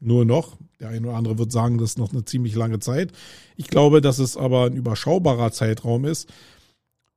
nur 0.00 0.24
noch, 0.24 0.58
der 0.80 0.88
eine 0.90 1.08
oder 1.08 1.16
andere 1.16 1.38
wird 1.38 1.52
sagen, 1.52 1.78
das 1.78 1.90
ist 1.90 1.98
noch 1.98 2.12
eine 2.12 2.24
ziemlich 2.24 2.54
lange 2.54 2.78
Zeit. 2.80 3.12
Ich 3.56 3.68
glaube, 3.68 4.00
dass 4.00 4.18
es 4.18 4.36
aber 4.36 4.66
ein 4.66 4.76
überschaubarer 4.76 5.52
Zeitraum 5.52 6.04
ist, 6.04 6.28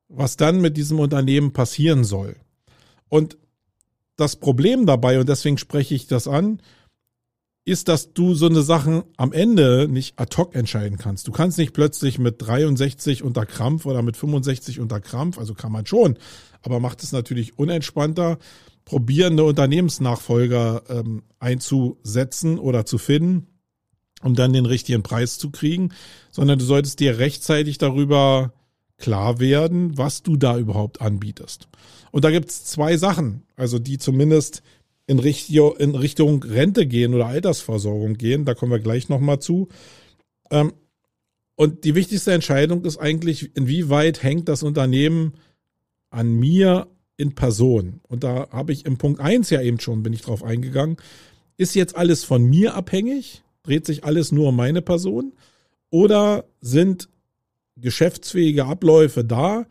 was 0.08 0.36
dann 0.36 0.60
mit 0.60 0.76
diesem 0.76 0.98
Unternehmen 0.98 1.52
passieren 1.52 2.04
soll. 2.04 2.36
Und 3.08 3.36
das 4.16 4.36
Problem 4.36 4.86
dabei, 4.86 5.20
und 5.20 5.28
deswegen 5.28 5.58
spreche 5.58 5.94
ich 5.94 6.06
das 6.06 6.28
an, 6.28 6.60
ist, 7.64 7.88
dass 7.88 8.12
du 8.12 8.34
so 8.34 8.46
eine 8.46 8.62
Sachen 8.62 9.02
am 9.16 9.32
Ende 9.32 9.86
nicht 9.88 10.18
ad 10.18 10.36
hoc 10.36 10.54
entscheiden 10.54 10.98
kannst. 10.98 11.28
Du 11.28 11.32
kannst 11.32 11.58
nicht 11.58 11.72
plötzlich 11.72 12.18
mit 12.18 12.36
63 12.38 13.22
unter 13.22 13.46
Krampf 13.46 13.86
oder 13.86 14.02
mit 14.02 14.16
65 14.16 14.80
unter 14.80 15.00
Krampf, 15.00 15.38
also 15.38 15.54
kann 15.54 15.70
man 15.70 15.86
schon, 15.86 16.18
aber 16.62 16.80
macht 16.80 17.02
es 17.02 17.12
natürlich 17.12 17.58
unentspannter, 17.58 18.38
probierende 18.90 19.44
Unternehmensnachfolger 19.44 20.82
ähm, 20.88 21.22
einzusetzen 21.38 22.58
oder 22.58 22.84
zu 22.84 22.98
finden, 22.98 23.46
um 24.20 24.34
dann 24.34 24.52
den 24.52 24.66
richtigen 24.66 25.04
Preis 25.04 25.38
zu 25.38 25.50
kriegen, 25.50 25.90
sondern 26.32 26.58
du 26.58 26.64
solltest 26.64 26.98
dir 26.98 27.18
rechtzeitig 27.18 27.78
darüber 27.78 28.52
klar 28.98 29.38
werden, 29.38 29.96
was 29.96 30.24
du 30.24 30.36
da 30.36 30.58
überhaupt 30.58 31.00
anbietest. 31.00 31.68
Und 32.10 32.24
da 32.24 32.32
gibt's 32.32 32.64
zwei 32.64 32.96
Sachen, 32.96 33.44
also 33.54 33.78
die 33.78 33.96
zumindest 33.96 34.64
in, 35.06 35.20
Richtung, 35.20 35.76
in 35.76 35.94
Richtung 35.94 36.42
Rente 36.42 36.84
gehen 36.84 37.14
oder 37.14 37.26
Altersversorgung 37.26 38.14
gehen. 38.14 38.44
Da 38.44 38.54
kommen 38.54 38.72
wir 38.72 38.80
gleich 38.80 39.08
nochmal 39.08 39.38
zu. 39.38 39.68
Ähm, 40.50 40.72
und 41.54 41.84
die 41.84 41.94
wichtigste 41.94 42.32
Entscheidung 42.32 42.84
ist 42.84 42.96
eigentlich, 42.96 43.54
inwieweit 43.54 44.24
hängt 44.24 44.48
das 44.48 44.64
Unternehmen 44.64 45.34
an 46.10 46.32
mir 46.32 46.88
in 47.20 47.34
Person. 47.34 48.00
Und 48.08 48.24
da 48.24 48.48
habe 48.50 48.72
ich 48.72 48.86
im 48.86 48.96
Punkt 48.98 49.20
eins 49.20 49.50
ja 49.50 49.60
eben 49.60 49.78
schon, 49.78 50.02
bin 50.02 50.12
ich 50.12 50.22
drauf 50.22 50.42
eingegangen. 50.42 50.96
Ist 51.56 51.74
jetzt 51.74 51.96
alles 51.96 52.24
von 52.24 52.44
mir 52.44 52.74
abhängig? 52.74 53.42
Dreht 53.62 53.86
sich 53.86 54.04
alles 54.04 54.32
nur 54.32 54.48
um 54.48 54.56
meine 54.56 54.82
Person? 54.82 55.32
Oder 55.90 56.44
sind 56.60 57.08
geschäftsfähige 57.76 58.64
Abläufe 58.64 59.24
da, 59.24 59.66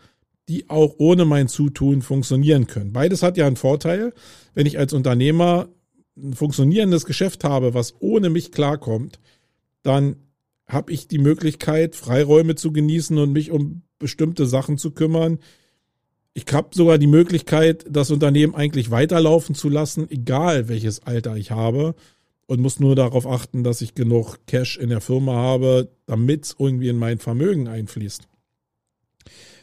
die 0.47 0.69
auch 0.69 0.95
ohne 0.97 1.25
mein 1.25 1.47
Zutun 1.47 2.01
funktionieren 2.01 2.67
können. 2.67 2.91
Beides 2.91 3.21
hat 3.21 3.37
ja 3.37 3.45
einen 3.45 3.55
Vorteil. 3.55 4.13
Wenn 4.55 4.65
ich 4.65 4.79
als 4.79 4.93
Unternehmer 4.93 5.69
ein 6.17 6.33
funktionierendes 6.33 7.05
Geschäft 7.05 7.43
habe, 7.43 7.73
was 7.73 7.95
ohne 7.99 8.29
mich 8.29 8.51
klarkommt, 8.51 9.19
dann 9.83 10.15
habe 10.67 10.91
ich 10.91 11.07
die 11.07 11.19
Möglichkeit, 11.19 11.95
Freiräume 11.95 12.55
zu 12.55 12.71
genießen 12.71 13.17
und 13.17 13.31
mich 13.31 13.51
um 13.51 13.83
bestimmte 13.99 14.45
Sachen 14.45 14.77
zu 14.77 14.91
kümmern. 14.91 15.39
Ich 16.33 16.45
habe 16.51 16.69
sogar 16.71 16.97
die 16.97 17.07
Möglichkeit, 17.07 17.85
das 17.89 18.11
Unternehmen 18.11 18.55
eigentlich 18.55 18.91
weiterlaufen 18.91 19.55
zu 19.55 19.69
lassen, 19.69 20.09
egal 20.09 20.67
welches 20.67 21.03
Alter 21.03 21.35
ich 21.35 21.51
habe 21.51 21.95
und 22.45 22.61
muss 22.61 22.79
nur 22.79 22.95
darauf 22.95 23.27
achten, 23.27 23.63
dass 23.63 23.81
ich 23.81 23.93
genug 23.93 24.39
Cash 24.47 24.77
in 24.77 24.89
der 24.89 25.01
Firma 25.01 25.33
habe, 25.33 25.91
damit 26.05 26.45
es 26.45 26.55
irgendwie 26.57 26.89
in 26.89 26.97
mein 26.97 27.19
Vermögen 27.19 27.67
einfließt. 27.67 28.27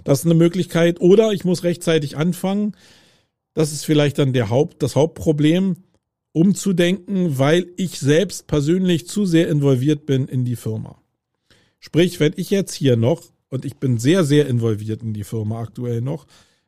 Das 0.04 0.20
ist 0.20 0.24
eine 0.24 0.34
Möglichkeit. 0.34 1.00
Oder 1.00 1.32
ich 1.32 1.44
muss 1.44 1.64
rechtzeitig 1.64 2.16
anfangen. 2.16 2.76
Das 3.54 3.72
ist 3.72 3.84
vielleicht 3.84 4.18
dann 4.18 4.32
der 4.32 4.50
Haupt, 4.50 4.82
das 4.82 4.94
Hauptproblem, 4.94 5.78
umzudenken, 6.30 7.38
weil 7.38 7.66
ich 7.76 7.98
selbst 7.98 8.46
persönlich 8.46 9.08
zu 9.08 9.26
sehr 9.26 9.48
involviert 9.48 10.06
bin 10.06 10.28
in 10.28 10.44
die 10.44 10.54
Firma. 10.54 11.00
Sprich, 11.80 12.20
wenn 12.20 12.34
ich 12.36 12.50
jetzt 12.50 12.74
hier 12.74 12.96
noch, 12.96 13.22
und 13.48 13.64
ich 13.64 13.78
bin 13.78 13.98
sehr, 13.98 14.22
sehr 14.22 14.46
involviert 14.46 15.02
in 15.02 15.12
die 15.12 15.24
Firma 15.24 15.60
aktuell 15.60 16.02
noch, 16.02 16.26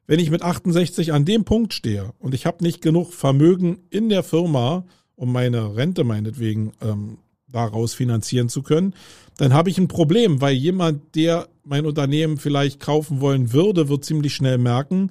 wenn 0.08 0.18
ich 0.18 0.30
mit 0.30 0.42
68 0.42 1.12
an 1.12 1.26
dem 1.26 1.44
Punkt 1.44 1.74
stehe 1.74 2.12
und 2.18 2.34
ich 2.34 2.46
habe 2.46 2.64
nicht 2.64 2.80
genug 2.80 3.12
Vermögen 3.12 3.78
in 3.90 4.08
der 4.08 4.24
Firma, 4.24 4.84
um 5.14 5.32
meine 5.32 5.76
Rente 5.76 6.02
meinetwegen 6.02 6.72
ähm, 6.80 7.18
daraus 7.46 7.92
finanzieren 7.92 8.48
zu 8.48 8.62
können, 8.62 8.94
dann 9.36 9.52
habe 9.52 9.68
ich 9.68 9.78
ein 9.78 9.86
Problem, 9.86 10.40
weil 10.40 10.54
jemand, 10.54 11.14
der 11.14 11.48
mein 11.62 11.84
Unternehmen 11.84 12.38
vielleicht 12.38 12.80
kaufen 12.80 13.20
wollen 13.20 13.52
würde, 13.52 13.90
wird 13.90 14.04
ziemlich 14.04 14.34
schnell 14.34 14.56
merken, 14.56 15.10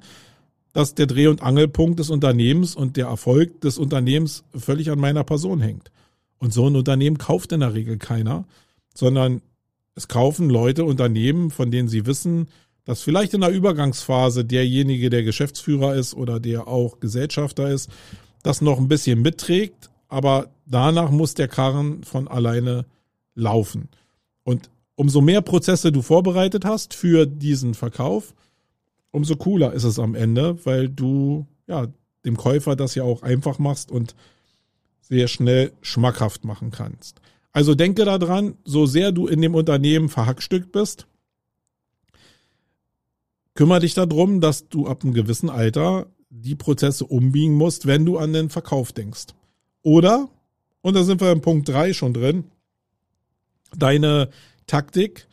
dass 0.72 0.94
der 0.94 1.06
Dreh- 1.06 1.28
und 1.28 1.42
Angelpunkt 1.42 2.00
des 2.00 2.10
Unternehmens 2.10 2.74
und 2.74 2.96
der 2.96 3.06
Erfolg 3.06 3.60
des 3.60 3.78
Unternehmens 3.78 4.44
völlig 4.54 4.90
an 4.90 4.98
meiner 4.98 5.22
Person 5.22 5.60
hängt. 5.60 5.92
Und 6.38 6.52
so 6.52 6.66
ein 6.66 6.76
Unternehmen 6.76 7.18
kauft 7.18 7.52
in 7.52 7.60
der 7.60 7.72
Regel 7.72 7.98
keiner, 7.98 8.46
sondern 8.94 9.42
es 9.94 10.08
kaufen 10.08 10.50
Leute 10.50 10.84
Unternehmen, 10.84 11.50
von 11.50 11.70
denen 11.70 11.88
sie 11.88 12.04
wissen, 12.04 12.48
dass 12.88 13.02
vielleicht 13.02 13.34
in 13.34 13.42
der 13.42 13.50
Übergangsphase 13.50 14.46
derjenige, 14.46 15.10
der 15.10 15.22
Geschäftsführer 15.22 15.94
ist 15.94 16.14
oder 16.14 16.40
der 16.40 16.68
auch 16.68 17.00
Gesellschafter 17.00 17.68
ist, 17.68 17.90
das 18.42 18.62
noch 18.62 18.78
ein 18.78 18.88
bisschen 18.88 19.20
mitträgt, 19.20 19.90
aber 20.08 20.48
danach 20.64 21.10
muss 21.10 21.34
der 21.34 21.48
Karren 21.48 22.02
von 22.02 22.28
alleine 22.28 22.86
laufen. 23.34 23.90
Und 24.42 24.70
umso 24.94 25.20
mehr 25.20 25.42
Prozesse 25.42 25.92
du 25.92 26.00
vorbereitet 26.00 26.64
hast 26.64 26.94
für 26.94 27.26
diesen 27.26 27.74
Verkauf, 27.74 28.32
umso 29.10 29.36
cooler 29.36 29.74
ist 29.74 29.84
es 29.84 29.98
am 29.98 30.14
Ende, 30.14 30.64
weil 30.64 30.88
du 30.88 31.46
ja 31.66 31.88
dem 32.24 32.38
Käufer 32.38 32.74
das 32.74 32.94
ja 32.94 33.02
auch 33.02 33.20
einfach 33.20 33.58
machst 33.58 33.90
und 33.90 34.14
sehr 35.02 35.28
schnell 35.28 35.72
schmackhaft 35.82 36.46
machen 36.46 36.70
kannst. 36.70 37.20
Also 37.52 37.74
denke 37.74 38.06
daran, 38.06 38.54
so 38.64 38.86
sehr 38.86 39.12
du 39.12 39.26
in 39.26 39.42
dem 39.42 39.54
Unternehmen 39.54 40.08
verhackstückt 40.08 40.72
bist, 40.72 41.06
kümmere 43.58 43.80
dich 43.80 43.94
darum, 43.94 44.40
dass 44.40 44.68
du 44.68 44.86
ab 44.86 45.02
einem 45.02 45.14
gewissen 45.14 45.50
Alter 45.50 46.06
die 46.30 46.54
Prozesse 46.54 47.04
umbiegen 47.04 47.54
musst, 47.54 47.88
wenn 47.88 48.06
du 48.06 48.16
an 48.16 48.32
den 48.32 48.50
Verkauf 48.50 48.92
denkst. 48.92 49.34
Oder, 49.82 50.28
und 50.80 50.94
da 50.94 51.02
sind 51.02 51.20
wir 51.20 51.32
im 51.32 51.40
Punkt 51.40 51.68
drei 51.68 51.92
schon 51.92 52.14
drin, 52.14 52.44
deine 53.76 54.30
Taktik 54.68 55.26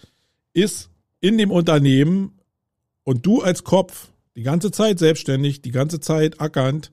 ist 0.54 0.90
in 1.20 1.38
dem 1.38 1.52
Unternehmen 1.52 2.40
und 3.04 3.28
du 3.28 3.44
als 3.44 3.64
Kopf 3.64 4.10
die 4.36 4.42
ganze 4.42 4.72
Zeit 4.72 4.98
selbstständig, 4.98 5.62
die 5.62 5.70
ganze 5.72 6.00
Zeit 6.00 6.42
ackernd, 6.42 6.90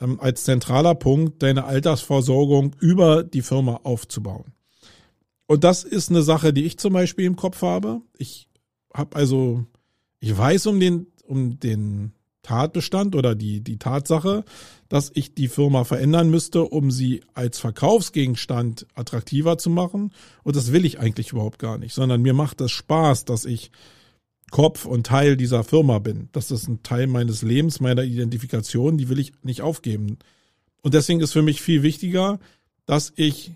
ähm, 0.00 0.18
als 0.18 0.42
zentraler 0.42 0.96
Punkt 0.96 1.40
deine 1.44 1.66
Altersversorgung 1.66 2.74
über 2.80 3.22
die 3.22 3.42
Firma 3.42 3.78
aufzubauen. 3.84 4.52
Und 5.46 5.62
das 5.62 5.84
ist 5.84 6.10
eine 6.10 6.22
Sache, 6.22 6.52
die 6.52 6.64
ich 6.64 6.80
zum 6.80 6.94
Beispiel 6.94 7.26
im 7.26 7.36
Kopf 7.36 7.62
habe. 7.62 8.00
Ich 8.18 8.48
habe 8.92 9.14
also, 9.14 9.66
ich 10.24 10.34
weiß 10.34 10.68
um 10.68 10.80
den, 10.80 11.06
um 11.26 11.60
den 11.60 12.12
Tatbestand 12.42 13.14
oder 13.14 13.34
die, 13.34 13.60
die 13.60 13.76
Tatsache, 13.78 14.44
dass 14.88 15.10
ich 15.12 15.34
die 15.34 15.48
Firma 15.48 15.84
verändern 15.84 16.30
müsste, 16.30 16.64
um 16.64 16.90
sie 16.90 17.20
als 17.34 17.58
Verkaufsgegenstand 17.58 18.86
attraktiver 18.94 19.58
zu 19.58 19.68
machen. 19.68 20.12
Und 20.42 20.56
das 20.56 20.72
will 20.72 20.86
ich 20.86 20.98
eigentlich 20.98 21.32
überhaupt 21.32 21.58
gar 21.58 21.76
nicht, 21.76 21.92
sondern 21.92 22.22
mir 22.22 22.32
macht 22.32 22.62
es 22.62 22.70
Spaß, 22.70 23.26
dass 23.26 23.44
ich 23.44 23.70
Kopf 24.50 24.86
und 24.86 25.06
Teil 25.06 25.36
dieser 25.36 25.62
Firma 25.62 25.98
bin. 25.98 26.30
Das 26.32 26.50
ist 26.50 26.68
ein 26.68 26.82
Teil 26.82 27.06
meines 27.06 27.42
Lebens, 27.42 27.80
meiner 27.80 28.04
Identifikation, 28.04 28.96
die 28.96 29.10
will 29.10 29.18
ich 29.18 29.32
nicht 29.42 29.60
aufgeben. 29.60 30.18
Und 30.80 30.94
deswegen 30.94 31.20
ist 31.20 31.32
für 31.32 31.42
mich 31.42 31.60
viel 31.60 31.82
wichtiger, 31.82 32.38
dass 32.86 33.12
ich 33.16 33.52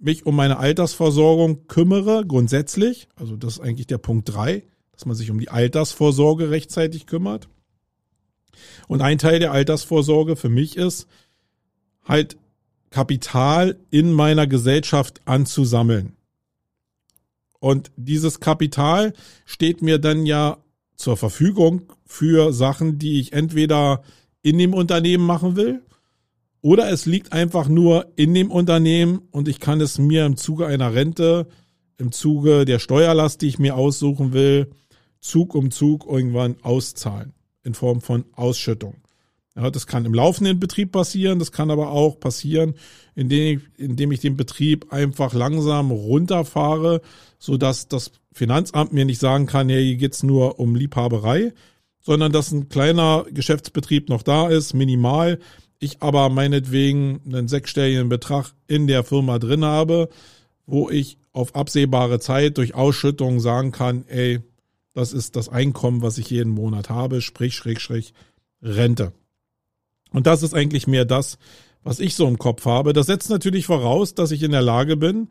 mich 0.00 0.26
um 0.26 0.34
meine 0.34 0.58
Altersversorgung 0.58 1.68
kümmere, 1.68 2.24
grundsätzlich. 2.26 3.06
Also 3.14 3.36
das 3.36 3.54
ist 3.54 3.60
eigentlich 3.60 3.86
der 3.86 3.98
Punkt 3.98 4.28
drei, 4.28 4.64
dass 5.00 5.06
man 5.06 5.16
sich 5.16 5.30
um 5.30 5.40
die 5.40 5.48
Altersvorsorge 5.48 6.50
rechtzeitig 6.50 7.06
kümmert. 7.06 7.48
Und 8.86 9.00
ein 9.00 9.16
Teil 9.16 9.38
der 9.38 9.50
Altersvorsorge 9.50 10.36
für 10.36 10.50
mich 10.50 10.76
ist, 10.76 11.06
halt 12.04 12.36
Kapital 12.90 13.78
in 13.88 14.12
meiner 14.12 14.46
Gesellschaft 14.46 15.22
anzusammeln. 15.24 16.16
Und 17.60 17.90
dieses 17.96 18.40
Kapital 18.40 19.14
steht 19.46 19.80
mir 19.80 19.98
dann 19.98 20.26
ja 20.26 20.58
zur 20.96 21.16
Verfügung 21.16 21.90
für 22.04 22.52
Sachen, 22.52 22.98
die 22.98 23.20
ich 23.20 23.32
entweder 23.32 24.02
in 24.42 24.58
dem 24.58 24.74
Unternehmen 24.74 25.24
machen 25.24 25.56
will 25.56 25.80
oder 26.60 26.90
es 26.90 27.06
liegt 27.06 27.32
einfach 27.32 27.68
nur 27.68 28.12
in 28.16 28.34
dem 28.34 28.50
Unternehmen 28.50 29.22
und 29.30 29.48
ich 29.48 29.60
kann 29.60 29.80
es 29.80 29.96
mir 29.98 30.26
im 30.26 30.36
Zuge 30.36 30.66
einer 30.66 30.92
Rente, 30.92 31.46
im 31.96 32.12
Zuge 32.12 32.66
der 32.66 32.78
Steuerlast, 32.78 33.40
die 33.40 33.48
ich 33.48 33.58
mir 33.58 33.76
aussuchen 33.76 34.34
will, 34.34 34.70
Zug 35.20 35.54
um 35.54 35.70
Zug 35.70 36.06
irgendwann 36.06 36.56
auszahlen 36.62 37.32
in 37.62 37.74
Form 37.74 38.00
von 38.00 38.24
Ausschüttung. 38.34 38.96
Ja, 39.56 39.70
das 39.70 39.86
kann 39.86 40.04
im 40.04 40.14
laufenden 40.14 40.60
Betrieb 40.60 40.92
passieren, 40.92 41.38
das 41.38 41.52
kann 41.52 41.70
aber 41.70 41.90
auch 41.90 42.20
passieren, 42.20 42.74
indem 43.14 43.58
ich, 43.58 43.78
indem 43.78 44.12
ich 44.12 44.20
den 44.20 44.36
Betrieb 44.36 44.92
einfach 44.92 45.34
langsam 45.34 45.90
runterfahre, 45.90 47.02
so 47.38 47.56
dass 47.56 47.88
das 47.88 48.12
Finanzamt 48.32 48.92
mir 48.92 49.04
nicht 49.04 49.18
sagen 49.18 49.46
kann, 49.46 49.68
hey, 49.68 49.84
hier 49.84 49.96
geht's 49.96 50.22
nur 50.22 50.60
um 50.60 50.76
Liebhaberei, 50.76 51.52
sondern 52.00 52.32
dass 52.32 52.52
ein 52.52 52.68
kleiner 52.68 53.26
Geschäftsbetrieb 53.30 54.08
noch 54.08 54.22
da 54.22 54.48
ist, 54.48 54.72
minimal, 54.72 55.40
ich 55.80 56.00
aber 56.00 56.28
meinetwegen 56.28 57.20
einen 57.26 57.48
sechsstelligen 57.48 58.08
Betrag 58.08 58.52
in 58.68 58.86
der 58.86 59.02
Firma 59.02 59.38
drin 59.38 59.64
habe, 59.64 60.08
wo 60.66 60.88
ich 60.90 61.18
auf 61.32 61.54
absehbare 61.56 62.20
Zeit 62.20 62.58
durch 62.58 62.74
Ausschüttung 62.74 63.40
sagen 63.40 63.72
kann, 63.72 64.04
ey, 64.06 64.40
das 64.92 65.12
ist 65.12 65.36
das 65.36 65.48
Einkommen, 65.48 66.02
was 66.02 66.18
ich 66.18 66.30
jeden 66.30 66.50
Monat 66.50 66.90
habe, 66.90 67.20
sprich, 67.20 67.54
schräg, 67.54 67.80
schräg, 67.80 68.12
Rente. 68.62 69.12
Und 70.12 70.26
das 70.26 70.42
ist 70.42 70.54
eigentlich 70.54 70.86
mehr 70.86 71.04
das, 71.04 71.38
was 71.82 72.00
ich 72.00 72.14
so 72.14 72.26
im 72.26 72.38
Kopf 72.38 72.66
habe. 72.66 72.92
Das 72.92 73.06
setzt 73.06 73.30
natürlich 73.30 73.66
voraus, 73.66 74.14
dass 74.14 74.32
ich 74.32 74.42
in 74.42 74.50
der 74.50 74.62
Lage 74.62 74.96
bin, 74.96 75.28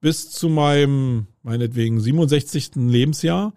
bis 0.00 0.30
zu 0.30 0.48
meinem, 0.48 1.26
meinetwegen 1.42 2.00
67. 2.00 2.76
Lebensjahr, 2.76 3.52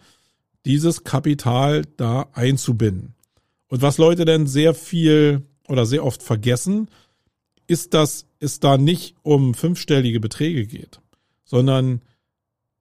dieses 0.65 1.03
Kapital 1.03 1.83
da 1.98 2.27
einzubinden. 2.33 3.15
Und 3.67 3.81
was 3.81 3.98
Leute 3.98 4.25
denn 4.25 4.48
sehr 4.48 4.74
viel 4.74 5.43
oder 5.67 5.86
sehr 5.86 6.05
oft 6.05 6.22
vergessen, 6.22 6.89
ist, 7.67 7.93
dass 7.93 8.27
es 8.39 8.60
da 8.60 8.77
nicht 8.77 9.15
um 9.24 9.53
fünfstellige 9.53 10.19
Beträge 10.19 10.67
geht, 10.67 11.00
sondern 11.45 12.01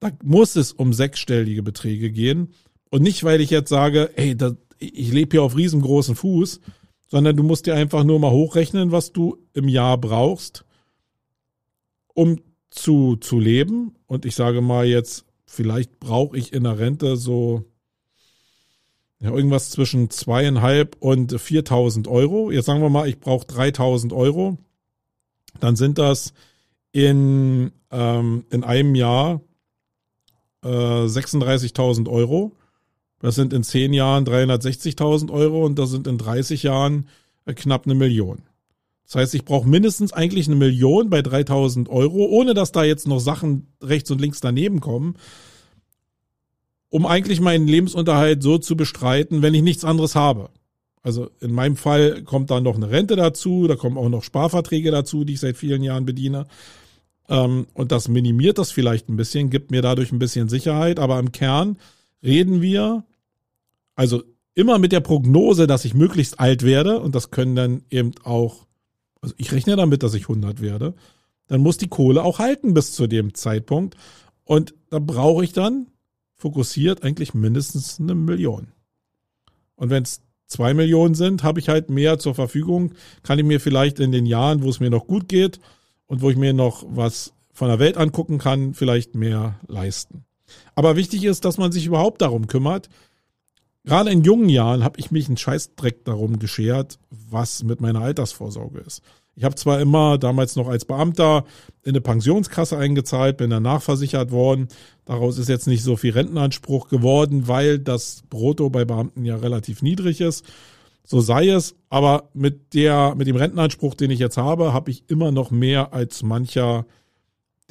da 0.02 0.10
muss 0.24 0.56
es 0.56 0.72
um 0.72 0.92
sechsstellige 0.92 1.62
Beträge 1.62 2.10
gehen. 2.10 2.54
Und 2.90 3.02
nicht, 3.02 3.22
weil 3.22 3.40
ich 3.40 3.50
jetzt 3.50 3.68
sage, 3.68 4.10
ey, 4.16 4.36
da, 4.36 4.56
ich 4.80 5.12
lebe 5.12 5.30
hier 5.30 5.44
auf 5.44 5.56
riesengroßen 5.56 6.16
Fuß, 6.16 6.60
sondern 7.08 7.36
du 7.36 7.44
musst 7.44 7.66
dir 7.66 7.76
einfach 7.76 8.02
nur 8.02 8.18
mal 8.18 8.32
hochrechnen, 8.32 8.90
was 8.90 9.12
du 9.12 9.38
im 9.52 9.68
Jahr 9.68 9.96
brauchst, 9.98 10.64
um 12.14 12.40
zu, 12.70 13.14
zu 13.14 13.38
leben. 13.38 13.94
Und 14.06 14.26
ich 14.26 14.34
sage 14.34 14.60
mal 14.60 14.86
jetzt, 14.86 15.24
vielleicht 15.46 16.00
brauche 16.00 16.36
ich 16.36 16.52
in 16.52 16.64
der 16.64 16.80
Rente 16.80 17.16
so 17.16 17.64
ja, 19.20 19.30
irgendwas 19.30 19.70
zwischen 19.70 20.10
zweieinhalb 20.10 20.96
und 20.98 21.32
4.000 21.32 22.08
Euro. 22.08 22.50
Jetzt 22.50 22.66
sagen 22.66 22.82
wir 22.82 22.90
mal, 22.90 23.08
ich 23.08 23.20
brauche 23.20 23.46
3.000 23.46 24.12
Euro. 24.12 24.58
Dann 25.60 25.76
sind 25.76 25.98
das 25.98 26.32
in, 26.90 27.70
ähm, 27.92 28.46
in 28.50 28.64
einem 28.64 28.96
Jahr 28.96 29.40
äh, 30.62 30.68
36.000 30.68 32.08
Euro. 32.08 32.52
Das 33.20 33.34
sind 33.34 33.52
in 33.52 33.62
zehn 33.62 33.92
Jahren 33.92 34.24
360.000 34.24 35.30
Euro 35.30 35.64
und 35.64 35.78
das 35.78 35.90
sind 35.90 36.06
in 36.06 36.18
30 36.18 36.64
Jahren 36.64 37.08
äh, 37.46 37.54
knapp 37.54 37.86
eine 37.86 37.94
Million. 37.94 38.42
Das 39.04 39.16
heißt, 39.16 39.34
ich 39.34 39.44
brauche 39.44 39.68
mindestens 39.68 40.12
eigentlich 40.12 40.46
eine 40.46 40.56
Million 40.56 41.10
bei 41.10 41.20
3.000 41.20 41.88
Euro, 41.88 42.24
ohne 42.26 42.54
dass 42.54 42.72
da 42.72 42.84
jetzt 42.84 43.06
noch 43.06 43.20
Sachen 43.20 43.66
rechts 43.82 44.10
und 44.10 44.20
links 44.20 44.40
daneben 44.40 44.80
kommen 44.80 45.16
um 46.92 47.06
eigentlich 47.06 47.40
meinen 47.40 47.66
Lebensunterhalt 47.66 48.42
so 48.42 48.58
zu 48.58 48.76
bestreiten, 48.76 49.40
wenn 49.40 49.54
ich 49.54 49.62
nichts 49.62 49.82
anderes 49.82 50.14
habe. 50.14 50.50
Also 51.02 51.30
in 51.40 51.50
meinem 51.50 51.76
Fall 51.76 52.22
kommt 52.22 52.50
da 52.50 52.60
noch 52.60 52.76
eine 52.76 52.90
Rente 52.90 53.16
dazu, 53.16 53.66
da 53.66 53.76
kommen 53.76 53.96
auch 53.96 54.10
noch 54.10 54.22
Sparverträge 54.22 54.90
dazu, 54.90 55.24
die 55.24 55.32
ich 55.32 55.40
seit 55.40 55.56
vielen 55.56 55.82
Jahren 55.82 56.04
bediene. 56.04 56.46
Ähm, 57.32 57.66
und 57.72 57.92
das 57.92 58.08
minimiert 58.08 58.58
das 58.58 58.70
vielleicht 58.70 59.08
ein 59.08 59.16
bisschen, 59.16 59.48
gibt 59.48 59.70
mir 59.70 59.80
dadurch 59.80 60.12
ein 60.12 60.18
bisschen 60.18 60.50
Sicherheit. 60.50 61.00
Aber 61.00 61.18
im 61.18 61.32
Kern 61.32 61.78
reden 62.22 62.60
wir, 62.60 63.04
also 63.94 64.22
immer 64.54 64.78
mit 64.78 64.92
der 64.92 65.00
Prognose, 65.00 65.66
dass 65.66 65.86
ich 65.86 65.94
möglichst 65.94 66.38
alt 66.38 66.62
werde. 66.62 67.00
Und 67.00 67.14
das 67.14 67.30
können 67.30 67.56
dann 67.56 67.82
eben 67.90 68.12
auch, 68.22 68.66
also 69.22 69.34
ich 69.38 69.50
rechne 69.52 69.76
damit, 69.76 70.02
dass 70.02 70.12
ich 70.12 70.24
100 70.24 70.60
werde. 70.60 70.94
Dann 71.48 71.62
muss 71.62 71.78
die 71.78 71.88
Kohle 71.88 72.22
auch 72.22 72.38
halten 72.38 72.74
bis 72.74 72.92
zu 72.92 73.06
dem 73.06 73.32
Zeitpunkt. 73.32 73.96
Und 74.44 74.74
da 74.90 74.98
brauche 74.98 75.42
ich 75.42 75.54
dann 75.54 75.86
fokussiert 76.34 77.02
eigentlich 77.02 77.32
mindestens 77.32 77.98
eine 77.98 78.14
Million. 78.14 78.72
Und 79.76 79.88
wenn 79.88 80.02
es 80.02 80.20
zwei 80.48 80.74
Millionen 80.74 81.14
sind, 81.14 81.44
habe 81.44 81.60
ich 81.60 81.70
halt 81.70 81.88
mehr 81.88 82.18
zur 82.18 82.34
Verfügung, 82.34 82.92
kann 83.22 83.38
ich 83.38 83.44
mir 83.44 83.58
vielleicht 83.58 84.00
in 84.00 84.12
den 84.12 84.26
Jahren, 84.26 84.62
wo 84.62 84.68
es 84.68 84.80
mir 84.80 84.90
noch 84.90 85.06
gut 85.06 85.28
geht 85.28 85.60
und 86.12 86.20
wo 86.20 86.28
ich 86.28 86.36
mir 86.36 86.52
noch 86.52 86.84
was 86.90 87.32
von 87.54 87.68
der 87.68 87.78
Welt 87.78 87.96
angucken 87.96 88.36
kann, 88.36 88.74
vielleicht 88.74 89.14
mehr 89.14 89.58
leisten. 89.66 90.26
Aber 90.74 90.94
wichtig 90.94 91.24
ist, 91.24 91.46
dass 91.46 91.56
man 91.56 91.72
sich 91.72 91.86
überhaupt 91.86 92.20
darum 92.20 92.48
kümmert. 92.48 92.90
Gerade 93.84 94.10
in 94.10 94.22
jungen 94.22 94.50
Jahren 94.50 94.84
habe 94.84 95.00
ich 95.00 95.10
mich 95.10 95.28
einen 95.28 95.38
Scheißdreck 95.38 96.04
darum 96.04 96.38
geschert, 96.38 96.98
was 97.08 97.64
mit 97.64 97.80
meiner 97.80 98.02
Altersvorsorge 98.02 98.80
ist. 98.80 99.00
Ich 99.36 99.44
habe 99.44 99.54
zwar 99.54 99.80
immer 99.80 100.18
damals 100.18 100.54
noch 100.54 100.68
als 100.68 100.84
Beamter 100.84 101.46
in 101.82 101.92
eine 101.92 102.02
Pensionskasse 102.02 102.76
eingezahlt, 102.76 103.38
bin 103.38 103.48
dann 103.48 103.62
nachversichert 103.62 104.30
worden. 104.32 104.68
Daraus 105.06 105.38
ist 105.38 105.48
jetzt 105.48 105.66
nicht 105.66 105.82
so 105.82 105.96
viel 105.96 106.12
Rentenanspruch 106.12 106.88
geworden, 106.88 107.48
weil 107.48 107.78
das 107.78 108.22
Brutto 108.28 108.68
bei 108.68 108.84
Beamten 108.84 109.24
ja 109.24 109.36
relativ 109.36 109.80
niedrig 109.80 110.20
ist. 110.20 110.44
So 111.04 111.20
sei 111.20 111.48
es, 111.48 111.74
aber 111.88 112.30
mit 112.32 112.74
der, 112.74 113.14
mit 113.14 113.26
dem 113.26 113.36
Rentenanspruch, 113.36 113.94
den 113.94 114.10
ich 114.10 114.20
jetzt 114.20 114.36
habe, 114.36 114.72
habe 114.72 114.90
ich 114.90 115.04
immer 115.08 115.32
noch 115.32 115.50
mehr 115.50 115.92
als 115.92 116.22
mancher, 116.22 116.86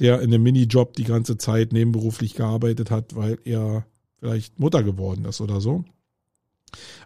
der 0.00 0.20
in 0.20 0.32
einem 0.32 0.42
Minijob 0.42 0.94
die 0.94 1.04
ganze 1.04 1.36
Zeit 1.38 1.72
nebenberuflich 1.72 2.34
gearbeitet 2.34 2.90
hat, 2.90 3.16
weil 3.16 3.38
er 3.44 3.86
vielleicht 4.18 4.58
Mutter 4.60 4.82
geworden 4.82 5.24
ist 5.24 5.40
oder 5.40 5.60
so. 5.60 5.84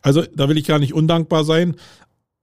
Also 0.02 0.22
da 0.22 0.48
will 0.48 0.58
ich 0.58 0.66
gar 0.66 0.78
nicht 0.78 0.94
undankbar 0.94 1.44
sein, 1.44 1.76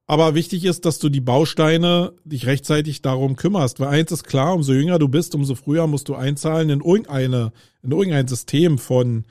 aber 0.06 0.36
wichtig 0.36 0.65
ist, 0.65 0.86
dass 0.86 1.00
du 1.00 1.10
die 1.10 1.22
Bausteine 1.22 2.13
dich 2.26 2.46
rechtzeitig 2.46 3.02
darum 3.02 3.36
kümmerst. 3.36 3.80
Weil 3.80 3.88
eins 3.88 4.12
ist 4.12 4.26
klar, 4.26 4.54
umso 4.54 4.74
jünger 4.74 5.00
du 5.00 5.08
bist, 5.08 5.34
umso 5.34 5.56
früher 5.56 5.88
musst 5.88 6.10
du 6.10 6.15
einzahlen 6.15 6.69
in 6.69 6.82
irgendeine, 6.82 7.54
in 7.82 7.91
irgendein 7.91 8.28
System 8.28 8.78
von, 8.78 9.24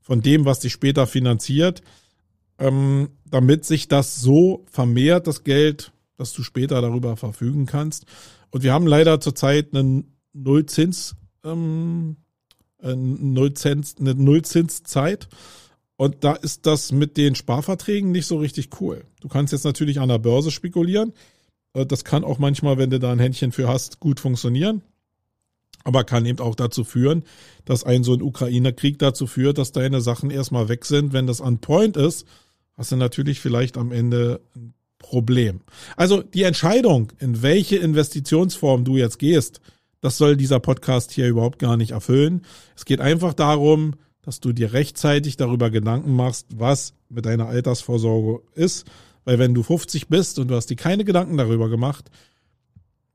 von 0.00 0.20
dem, 0.20 0.44
was 0.44 0.60
dich 0.60 0.72
später 0.72 1.06
finanziert, 1.06 1.82
ähm, 2.58 3.10
damit 3.24 3.64
sich 3.64 3.88
das 3.88 4.20
so 4.20 4.64
vermehrt, 4.70 5.26
das 5.26 5.44
Geld, 5.44 5.92
dass 6.16 6.32
du 6.32 6.42
später 6.42 6.80
darüber 6.80 7.16
verfügen 7.16 7.66
kannst. 7.66 8.06
Und 8.50 8.62
wir 8.62 8.72
haben 8.72 8.86
leider 8.86 9.20
zurzeit 9.20 9.74
einen 9.74 10.16
Nullzins, 10.32 11.16
ähm, 11.44 12.16
Nullzins, 12.82 13.96
eine 13.98 14.14
Nullzinszeit. 14.14 15.28
Und 15.96 16.22
da 16.22 16.32
ist 16.34 16.66
das 16.66 16.92
mit 16.92 17.16
den 17.16 17.34
Sparverträgen 17.34 18.12
nicht 18.12 18.26
so 18.26 18.38
richtig 18.38 18.80
cool. 18.80 19.04
Du 19.20 19.28
kannst 19.28 19.52
jetzt 19.52 19.64
natürlich 19.64 20.00
an 20.00 20.08
der 20.08 20.18
Börse 20.18 20.50
spekulieren. 20.50 21.12
Äh, 21.74 21.86
das 21.86 22.04
kann 22.04 22.24
auch 22.24 22.38
manchmal, 22.38 22.78
wenn 22.78 22.90
du 22.90 22.98
da 22.98 23.12
ein 23.12 23.18
Händchen 23.18 23.52
für 23.52 23.68
hast, 23.68 24.00
gut 24.00 24.20
funktionieren. 24.20 24.82
Aber 25.84 26.04
kann 26.04 26.26
eben 26.26 26.40
auch 26.40 26.54
dazu 26.54 26.84
führen, 26.84 27.24
dass 27.64 27.84
ein 27.84 28.04
so 28.04 28.12
ein 28.12 28.22
Ukraine-Krieg 28.22 28.98
dazu 28.98 29.26
führt, 29.26 29.58
dass 29.58 29.72
deine 29.72 30.00
Sachen 30.00 30.30
erstmal 30.30 30.68
weg 30.68 30.84
sind. 30.84 31.12
Wenn 31.12 31.26
das 31.26 31.40
on 31.40 31.58
point 31.58 31.96
ist, 31.96 32.26
hast 32.78 32.92
du 32.92 32.96
natürlich 32.96 33.40
vielleicht 33.40 33.76
am 33.76 33.92
Ende 33.92 34.40
ein 34.56 34.72
Problem. 34.98 35.60
Also 35.96 36.22
die 36.22 36.44
Entscheidung, 36.44 37.12
in 37.18 37.42
welche 37.42 37.76
Investitionsform 37.76 38.84
du 38.84 38.96
jetzt 38.96 39.18
gehst, 39.18 39.60
das 40.00 40.16
soll 40.16 40.36
dieser 40.36 40.60
Podcast 40.60 41.10
hier 41.10 41.28
überhaupt 41.28 41.58
gar 41.58 41.76
nicht 41.76 41.90
erfüllen. 41.90 42.42
Es 42.76 42.84
geht 42.84 43.00
einfach 43.00 43.34
darum, 43.34 43.94
dass 44.22 44.40
du 44.40 44.52
dir 44.52 44.72
rechtzeitig 44.72 45.36
darüber 45.36 45.70
Gedanken 45.70 46.14
machst, 46.14 46.46
was 46.54 46.94
mit 47.08 47.26
deiner 47.26 47.48
Altersvorsorge 47.48 48.42
ist. 48.54 48.86
Weil 49.24 49.38
wenn 49.38 49.54
du 49.54 49.62
50 49.62 50.08
bist 50.08 50.38
und 50.38 50.48
du 50.48 50.54
hast 50.54 50.66
dir 50.66 50.76
keine 50.76 51.04
Gedanken 51.04 51.36
darüber 51.36 51.68
gemacht, 51.68 52.10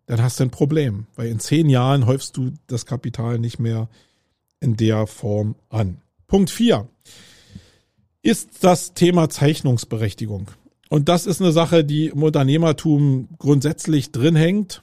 dann 0.06 0.22
hast 0.22 0.40
du 0.40 0.44
ein 0.44 0.52
Problem. 0.52 1.08
Weil 1.16 1.30
in 1.30 1.40
zehn 1.40 1.70
Jahren 1.70 2.06
häufst 2.06 2.36
du 2.36 2.52
das 2.68 2.86
Kapital 2.86 3.40
nicht 3.40 3.60
mehr 3.60 3.90
in 4.60 4.76
der 4.76 5.08
Form 5.08 5.56
an. 5.70 6.02
Punkt 6.28 6.50
vier 6.50 6.88
ist 8.24 8.64
das 8.64 8.94
Thema 8.94 9.30
Zeichnungsberechtigung. 9.30 10.48
Und 10.90 11.10
das 11.10 11.28
ist 11.28 11.42
eine 11.42 11.52
Sache, 11.52 11.84
die 11.84 12.08
im 12.08 12.24
Unternehmertum 12.24 13.28
grundsätzlich 13.38 14.12
drin 14.12 14.36
hängt. 14.36 14.82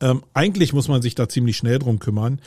Ähm, 0.00 0.22
eigentlich 0.32 0.72
muss 0.72 0.88
man 0.88 1.02
sich 1.02 1.14
da 1.14 1.28
ziemlich 1.28 1.56
schnell 1.56 1.78
drum 1.78 1.98
kümmern, 1.98 2.40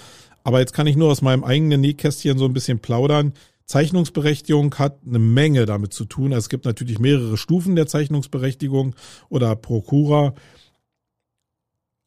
aber 0.43 0.59
jetzt 0.59 0.73
kann 0.73 0.87
ich 0.87 0.95
nur 0.95 1.11
aus 1.11 1.21
meinem 1.21 1.43
eigenen 1.43 1.81
Nähkästchen 1.81 2.37
so 2.37 2.45
ein 2.45 2.53
bisschen 2.53 2.79
plaudern. 2.79 3.33
Zeichnungsberechtigung 3.65 4.73
hat 4.75 4.99
eine 5.05 5.19
Menge 5.19 5.65
damit 5.67 5.93
zu 5.93 6.05
tun. 6.05 6.31
Es 6.31 6.49
gibt 6.49 6.65
natürlich 6.65 6.97
mehrere 6.97 7.37
Stufen 7.37 7.75
der 7.75 7.85
Zeichnungsberechtigung 7.85 8.95
oder 9.29 9.55
Prokura. 9.55 10.33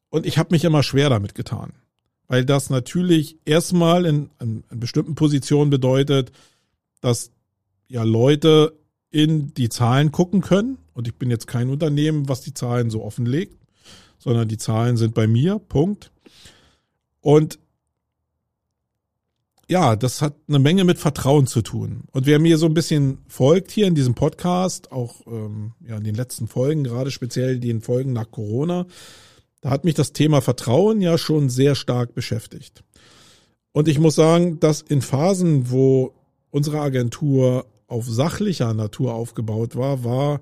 Und 0.09 0.25
ich 0.25 0.37
habe 0.37 0.49
mich 0.51 0.65
immer 0.65 0.83
schwer 0.83 1.09
damit 1.09 1.35
getan, 1.35 1.73
weil 2.27 2.43
das 2.43 2.69
natürlich 2.69 3.37
erstmal 3.45 4.05
in, 4.05 4.29
in, 4.41 4.63
in 4.69 4.79
bestimmten 4.79 5.15
Positionen 5.15 5.69
bedeutet, 5.69 6.31
dass 6.99 7.32
ja 7.93 8.01
Leute 8.01 8.73
in 9.11 9.53
die 9.53 9.69
Zahlen 9.69 10.11
gucken 10.11 10.41
können. 10.41 10.79
Und 10.93 11.07
ich 11.07 11.15
bin 11.15 11.29
jetzt 11.29 11.45
kein 11.45 11.69
Unternehmen, 11.69 12.27
was 12.27 12.41
die 12.41 12.53
Zahlen 12.53 12.89
so 12.89 13.03
offenlegt, 13.03 13.55
sondern 14.17 14.47
die 14.47 14.57
Zahlen 14.57 14.97
sind 14.97 15.13
bei 15.13 15.27
mir. 15.27 15.59
Punkt. 15.59 16.11
Und 17.21 17.59
ja, 19.69 19.95
das 19.95 20.23
hat 20.23 20.35
eine 20.47 20.57
Menge 20.57 20.85
mit 20.85 20.97
Vertrauen 20.97 21.45
zu 21.45 21.61
tun. 21.61 22.05
Und 22.11 22.25
wer 22.25 22.39
mir 22.39 22.57
so 22.57 22.65
ein 22.65 22.73
bisschen 22.73 23.19
folgt 23.27 23.69
hier 23.69 23.85
in 23.85 23.95
diesem 23.95 24.15
Podcast, 24.15 24.91
auch 24.91 25.21
ähm, 25.27 25.73
ja 25.87 25.95
in 25.95 26.03
den 26.03 26.15
letzten 26.15 26.47
Folgen, 26.47 26.83
gerade 26.83 27.11
speziell 27.11 27.59
den 27.59 27.81
Folgen 27.81 28.11
nach 28.11 28.31
Corona, 28.31 28.87
da 29.61 29.69
hat 29.69 29.85
mich 29.85 29.93
das 29.93 30.13
Thema 30.13 30.41
Vertrauen 30.41 30.99
ja 30.99 31.19
schon 31.19 31.49
sehr 31.49 31.75
stark 31.75 32.15
beschäftigt. 32.15 32.83
Und 33.71 33.87
ich 33.87 33.99
muss 33.99 34.15
sagen, 34.15 34.59
dass 34.59 34.81
in 34.81 35.03
Phasen, 35.03 35.69
wo 35.69 36.13
unsere 36.49 36.81
Agentur 36.81 37.65
auf 37.87 38.05
sachlicher 38.07 38.73
Natur 38.73 39.13
aufgebaut 39.13 39.75
war, 39.75 40.03
war 40.03 40.41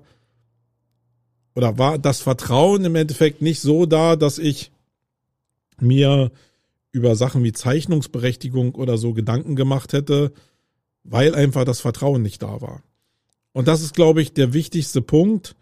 oder 1.54 1.78
war 1.78 1.98
das 1.98 2.20
Vertrauen 2.20 2.84
im 2.84 2.94
Endeffekt 2.94 3.42
nicht 3.42 3.60
so 3.60 3.86
da, 3.86 4.16
dass 4.16 4.38
ich 4.38 4.70
mir 5.80 6.30
über 6.92 7.16
Sachen 7.16 7.42
wie 7.42 7.52
Zeichnungsberechtigung 7.52 8.74
oder 8.74 8.98
so 8.98 9.12
Gedanken 9.12 9.56
gemacht 9.56 9.92
hätte, 9.92 10.32
weil 11.04 11.34
einfach 11.34 11.64
das 11.64 11.80
Vertrauen 11.80 12.22
nicht 12.22 12.42
da 12.42 12.60
war. 12.60 12.82
Und 13.52 13.68
das 13.68 13.82
ist, 13.82 13.94
glaube 13.94 14.22
ich, 14.22 14.32
der 14.32 14.52
wichtigste 14.52 15.02
Punkt, 15.02 15.56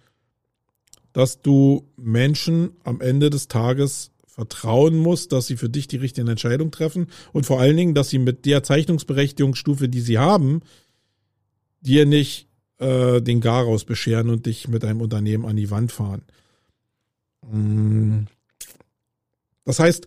dass 1.12 1.42
du 1.42 1.88
Menschen 1.96 2.70
am 2.84 3.00
Ende 3.00 3.30
des 3.30 3.48
Tages 3.48 4.12
vertrauen 4.26 4.96
musst, 4.96 5.32
dass 5.32 5.46
sie 5.46 5.56
für 5.56 5.68
dich 5.68 5.88
die 5.88 5.96
richtige 5.96 6.30
Entscheidung 6.30 6.70
treffen 6.70 7.08
und 7.32 7.46
vor 7.46 7.60
allen 7.60 7.76
Dingen, 7.76 7.94
dass 7.94 8.10
sie 8.10 8.18
mit 8.18 8.46
der 8.46 8.62
Zeichnungsberechtigungsstufe, 8.62 9.88
die 9.88 10.00
sie 10.00 10.18
haben, 10.18 10.62
dir 11.80 12.06
nicht 12.06 12.48
äh, 12.78 13.20
den 13.20 13.40
Garaus 13.40 13.84
bescheren 13.84 14.30
und 14.30 14.46
dich 14.46 14.68
mit 14.68 14.84
einem 14.84 15.00
Unternehmen 15.00 15.46
an 15.46 15.56
die 15.56 15.70
Wand 15.70 15.92
fahren. 15.92 16.22
Mm. 17.50 18.26
Das 19.64 19.78
heißt, 19.78 20.06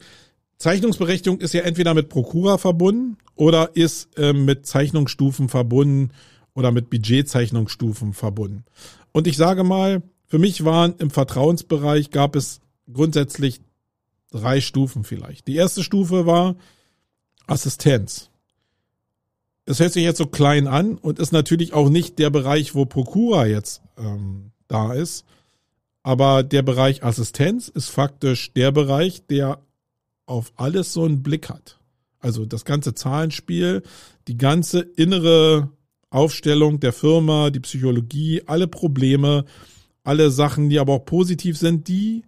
Zeichnungsberechtigung 0.58 1.40
ist 1.40 1.54
ja 1.54 1.62
entweder 1.62 1.94
mit 1.94 2.10
Prokura 2.10 2.58
verbunden 2.58 3.18
oder 3.36 3.76
ist 3.76 4.18
äh, 4.18 4.34
mit 4.34 4.66
Zeichnungsstufen 4.66 5.50
verbunden 5.50 6.12
oder 6.54 6.72
mit 6.72 6.90
Budgetzeichnungsstufen 6.90 8.14
verbunden. 8.14 8.66
Und 9.12 9.28
ich 9.28 9.38
sage 9.38 9.64
mal, 9.64 10.02
für 10.28 10.40
mich 10.40 10.66
waren 10.66 10.96
im 10.98 11.12
Vertrauensbereich 11.12 12.10
gab 12.10 12.36
es 12.36 12.62
grundsätzlich 12.92 13.62
drei 14.32 14.62
Stufen 14.62 15.04
vielleicht. 15.04 15.48
Die 15.48 15.56
erste 15.56 15.84
Stufe 15.84 16.26
war 16.26 16.56
Assistenz. 17.46 18.30
Es 19.66 19.80
hört 19.80 19.94
sich 19.94 20.04
jetzt 20.04 20.18
so 20.18 20.26
klein 20.26 20.68
an 20.68 20.98
und 20.98 21.20
ist 21.20 21.32
natürlich 21.32 21.74
auch 21.74 21.90
nicht 21.90 22.20
der 22.20 22.30
Bereich, 22.30 22.76
wo 22.76 22.86
Prokura 22.86 23.46
jetzt 23.46 23.82
ähm, 23.98 24.52
da 24.68 24.94
ist. 24.94 25.26
Aber 26.02 26.44
der 26.44 26.64
Bereich 26.64 27.04
Assistenz 27.04 27.70
ist 27.70 27.90
faktisch 27.90 28.52
der 28.54 28.72
Bereich, 28.72 29.26
der 29.28 29.60
auf 30.26 30.52
alles 30.58 30.92
so 30.92 31.06
einen 31.06 31.24
Blick 31.24 31.50
hat. 31.50 31.80
Also 32.20 32.46
das 32.46 32.66
ganze 32.66 32.94
Zahlenspiel, 32.94 33.84
die 34.28 34.38
ganze 34.38 34.80
innere 34.82 35.70
Aufstellung 36.10 36.80
der 36.80 36.94
Firma, 36.94 37.50
die 37.50 37.60
Psychologie, 37.62 38.44
alle 38.46 38.68
Probleme, 38.68 39.46
alle 40.04 40.30
Sachen, 40.30 40.70
die 40.70 40.80
aber 40.80 40.94
auch 40.94 41.06
positiv 41.06 41.58
sind, 41.58 41.88
die 41.88 42.24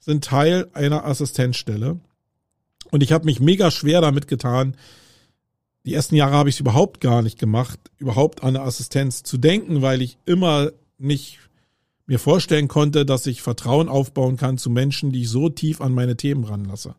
sind 0.00 0.24
Teil 0.24 0.68
einer 0.72 1.04
Assistenzstelle. 1.04 2.00
Und 2.90 3.02
ich 3.02 3.12
habe 3.12 3.24
mich 3.24 3.40
mega 3.40 3.70
schwer 3.70 4.00
damit 4.00 4.26
getan. 4.28 4.76
Die 5.84 5.94
ersten 5.94 6.14
Jahre 6.14 6.34
habe 6.34 6.48
ich 6.48 6.56
es 6.56 6.60
überhaupt 6.60 7.00
gar 7.00 7.22
nicht 7.22 7.38
gemacht, 7.38 7.78
überhaupt 7.98 8.42
an 8.42 8.56
eine 8.56 8.62
Assistenz 8.62 9.22
zu 9.22 9.38
denken, 9.38 9.82
weil 9.82 10.02
ich 10.02 10.18
immer 10.26 10.72
nicht 10.98 11.38
mir 12.06 12.18
vorstellen 12.18 12.68
konnte, 12.68 13.06
dass 13.06 13.26
ich 13.26 13.40
Vertrauen 13.40 13.88
aufbauen 13.88 14.36
kann 14.36 14.58
zu 14.58 14.68
Menschen, 14.68 15.12
die 15.12 15.22
ich 15.22 15.30
so 15.30 15.48
tief 15.48 15.80
an 15.80 15.94
meine 15.94 16.16
Themen 16.16 16.44
ranlasse. 16.44 16.94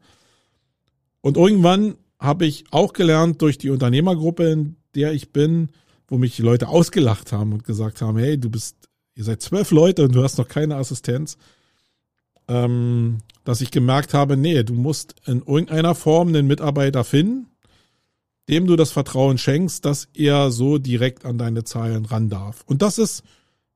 Und 1.22 1.38
irgendwann 1.38 1.96
habe 2.18 2.46
ich 2.46 2.64
auch 2.72 2.94
gelernt 2.94 3.42
durch 3.42 3.58
die 3.58 3.70
Unternehmergruppe, 3.70 4.50
in 4.50 4.76
der 4.96 5.14
ich 5.14 5.32
bin, 5.32 5.70
wo 6.08 6.18
mich 6.18 6.36
die 6.36 6.42
Leute 6.42 6.68
ausgelacht 6.68 7.32
haben 7.32 7.54
und 7.54 7.64
gesagt 7.64 8.02
haben, 8.02 8.18
hey, 8.18 8.40
du 8.40 8.50
bist, 8.50 8.76
ihr 9.16 9.24
seid 9.24 9.42
zwölf 9.42 9.72
Leute 9.72 10.04
und 10.04 10.16
du 10.16 10.24
hast 10.24 10.38
noch 10.38 10.48
keine 10.48 10.76
Assistenz 10.76 11.38
ähm, 12.52 13.20
dass 13.44 13.62
ich 13.62 13.72
gemerkt 13.72 14.14
habe, 14.14 14.38
nee, 14.38 14.64
du 14.64 14.74
musst 14.74 15.16
in 15.26 15.42
irgendeiner 15.42 15.96
Form 15.96 16.30
einen 16.30 16.48
Mitarbeiter 16.48 17.04
finden, 17.04 17.48
dem 18.50 18.68
du 18.68 18.76
das 18.76 18.92
Vertrauen 18.92 19.38
schenkst, 19.38 19.86
dass 19.86 20.08
er 20.14 20.52
so 20.52 20.78
direkt 20.78 21.26
an 21.26 21.38
deine 21.38 21.64
Zahlen 21.64 22.06
ran 22.06 22.30
darf. 22.30 22.64
Und 22.66 22.82
das 22.82 22.98
ist 22.98 23.24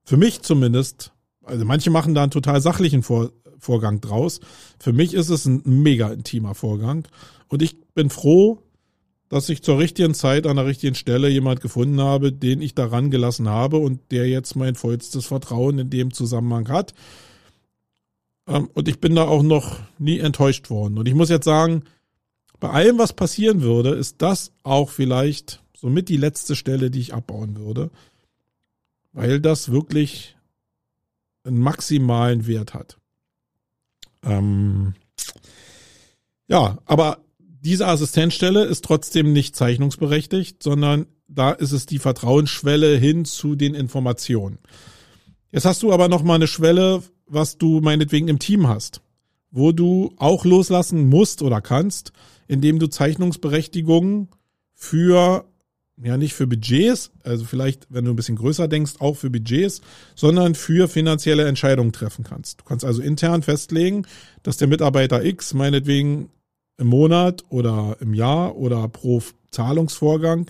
für 0.03 0.17
mich 0.17 0.41
zumindest, 0.41 1.11
also 1.43 1.65
manche 1.65 1.89
machen 1.89 2.13
da 2.13 2.23
einen 2.23 2.31
total 2.31 2.61
sachlichen 2.61 3.03
Vor 3.03 3.31
Vorgang 3.57 3.99
draus. 3.99 4.41
Für 4.79 4.93
mich 4.93 5.15
ist 5.15 5.29
es 5.29 5.45
ein 5.45 5.61
mega 5.65 6.09
intimer 6.09 6.53
Vorgang. 6.53 7.07
Und 7.47 7.63
ich 7.63 7.75
bin 7.95 8.11
froh, 8.11 8.59
dass 9.29 9.49
ich 9.49 9.63
zur 9.63 9.79
richtigen 9.79 10.13
Zeit 10.13 10.45
an 10.45 10.57
der 10.57 10.65
richtigen 10.65 10.95
Stelle 10.95 11.29
jemand 11.29 11.61
gefunden 11.61 11.99
habe, 11.99 12.31
den 12.31 12.61
ich 12.61 12.75
daran 12.75 13.09
gelassen 13.09 13.49
habe 13.49 13.77
und 13.77 14.11
der 14.11 14.27
jetzt 14.27 14.55
mein 14.55 14.75
vollstes 14.75 15.25
Vertrauen 15.25 15.79
in 15.79 15.89
dem 15.89 16.13
Zusammenhang 16.13 16.69
hat. 16.69 16.93
Ähm, 18.47 18.69
und 18.73 18.87
ich 18.87 18.99
bin 18.99 19.15
da 19.15 19.23
auch 19.23 19.41
noch 19.41 19.79
nie 19.97 20.19
enttäuscht 20.19 20.69
worden. 20.69 20.97
Und 20.97 21.07
ich 21.07 21.15
muss 21.15 21.29
jetzt 21.29 21.45
sagen, 21.45 21.83
bei 22.59 22.69
allem, 22.69 22.97
was 22.97 23.13
passieren 23.13 23.61
würde, 23.61 23.91
ist 23.91 24.21
das 24.21 24.51
auch 24.63 24.89
vielleicht 24.89 25.61
somit 25.75 26.09
die 26.09 26.17
letzte 26.17 26.55
Stelle, 26.55 26.89
die 26.89 26.99
ich 26.99 27.13
abbauen 27.13 27.57
würde, 27.57 27.91
weil 29.13 29.39
das 29.39 29.71
wirklich 29.71 30.35
einen 31.43 31.59
maximalen 31.59 32.47
Wert 32.47 32.73
hat. 32.73 32.97
Ähm, 34.23 34.95
ja, 36.47 36.79
aber 36.85 37.19
diese 37.39 37.87
Assistenzstelle 37.87 38.65
ist 38.65 38.83
trotzdem 38.83 39.33
nicht 39.33 39.55
zeichnungsberechtigt, 39.55 40.63
sondern 40.63 41.07
da 41.27 41.51
ist 41.51 41.71
es 41.71 41.85
die 41.85 41.99
Vertrauensschwelle 41.99 42.97
hin 42.97 43.25
zu 43.25 43.55
den 43.55 43.75
Informationen. 43.75 44.59
Jetzt 45.51 45.65
hast 45.65 45.83
du 45.83 45.93
aber 45.93 46.07
noch 46.07 46.23
mal 46.23 46.35
eine 46.35 46.47
Schwelle 46.47 47.03
was 47.27 47.57
du 47.57 47.81
meinetwegen 47.81 48.27
im 48.27 48.39
Team 48.39 48.67
hast, 48.67 49.01
wo 49.51 49.71
du 49.71 50.13
auch 50.17 50.45
loslassen 50.45 51.07
musst 51.07 51.41
oder 51.41 51.61
kannst, 51.61 52.11
indem 52.47 52.79
du 52.79 52.87
Zeichnungsberechtigungen 52.87 54.29
für, 54.73 55.45
ja 56.01 56.17
nicht 56.17 56.33
für 56.33 56.47
Budgets, 56.47 57.11
also 57.23 57.45
vielleicht, 57.45 57.87
wenn 57.89 58.05
du 58.05 58.11
ein 58.11 58.15
bisschen 58.15 58.35
größer 58.35 58.67
denkst, 58.67 58.93
auch 58.99 59.15
für 59.15 59.29
Budgets, 59.29 59.81
sondern 60.15 60.55
für 60.55 60.87
finanzielle 60.87 61.45
Entscheidungen 61.45 61.93
treffen 61.93 62.23
kannst. 62.23 62.61
Du 62.61 62.65
kannst 62.65 62.85
also 62.85 63.01
intern 63.01 63.41
festlegen, 63.43 64.05
dass 64.43 64.57
der 64.57 64.67
Mitarbeiter 64.67 65.23
X 65.23 65.53
meinetwegen 65.53 66.29
im 66.77 66.87
Monat 66.87 67.43
oder 67.49 67.97
im 68.01 68.13
Jahr 68.13 68.55
oder 68.57 68.87
pro 68.89 69.21
Zahlungsvorgang 69.51 70.49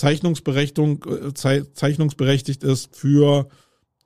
Zeichnungsberechtigung, 0.00 1.04
äh, 1.04 1.64
zeichnungsberechtigt 1.74 2.64
ist 2.64 2.96
für 2.96 3.48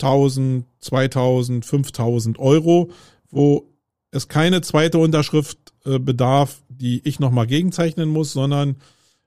1000, 0.00 0.66
2000, 0.80 1.64
5000 1.64 2.38
Euro, 2.40 2.90
wo 3.30 3.70
es 4.10 4.26
keine 4.26 4.60
zweite 4.60 4.98
Unterschrift 4.98 5.63
bedarf, 5.84 6.62
die 6.68 7.06
ich 7.06 7.20
nochmal 7.20 7.46
gegenzeichnen 7.46 8.08
muss, 8.08 8.32
sondern 8.32 8.76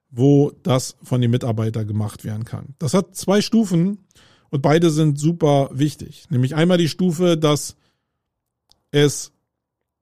wo 0.10 0.52
das 0.64 0.96
von 1.04 1.22
dem 1.22 1.32
Mitarbeiter 1.32 1.86
gemacht 1.86 2.24
werden 2.24 2.46
kann. 2.46 2.76
Das 2.80 2.94
hat 2.94 3.16
zwei 3.16 3.42
Stufen 3.42 4.00
und 4.50 4.62
beide 4.62 4.90
sind 4.90 5.20
super 5.20 5.70
wichtig. 5.72 6.26
Nämlich 6.30 6.56
einmal 6.56 6.78
die 6.78 6.90
Stufe, 6.90 7.38
dass 7.38 7.76
es 8.92 9.32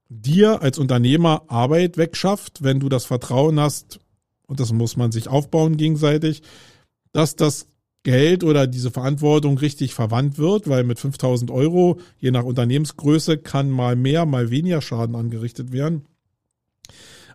dir 0.10 0.62
als 0.62 0.78
Unternehmer 0.78 1.44
Arbeit 1.48 1.98
wegschafft, 1.98 2.64
wenn 2.64 2.80
du 2.80 2.90
das 2.90 3.06
Vertrauen 3.06 3.60
hast, 3.60 4.00
und 4.48 4.60
das 4.60 4.72
muss 4.72 4.96
man 4.96 5.12
sich 5.12 5.28
aufbauen 5.28 5.76
gegenseitig, 5.76 6.44
dass 7.12 7.36
das 7.36 7.68
Geld 8.04 8.44
oder 8.44 8.68
diese 8.68 8.92
Verantwortung 8.92 9.58
richtig 9.58 9.96
verwandt 9.96 10.38
wird, 10.38 10.70
weil 10.70 10.84
mit 10.84 11.00
5000 11.00 11.50
Euro, 11.50 12.00
je 12.20 12.30
nach 12.30 12.44
Unternehmensgröße, 12.44 13.40
kann 13.40 13.72
mal 13.72 13.96
mehr, 13.96 14.28
mal 14.28 14.52
weniger 14.52 14.82
Schaden 14.82 15.16
angerichtet 15.16 15.72
werden. 15.72 16.06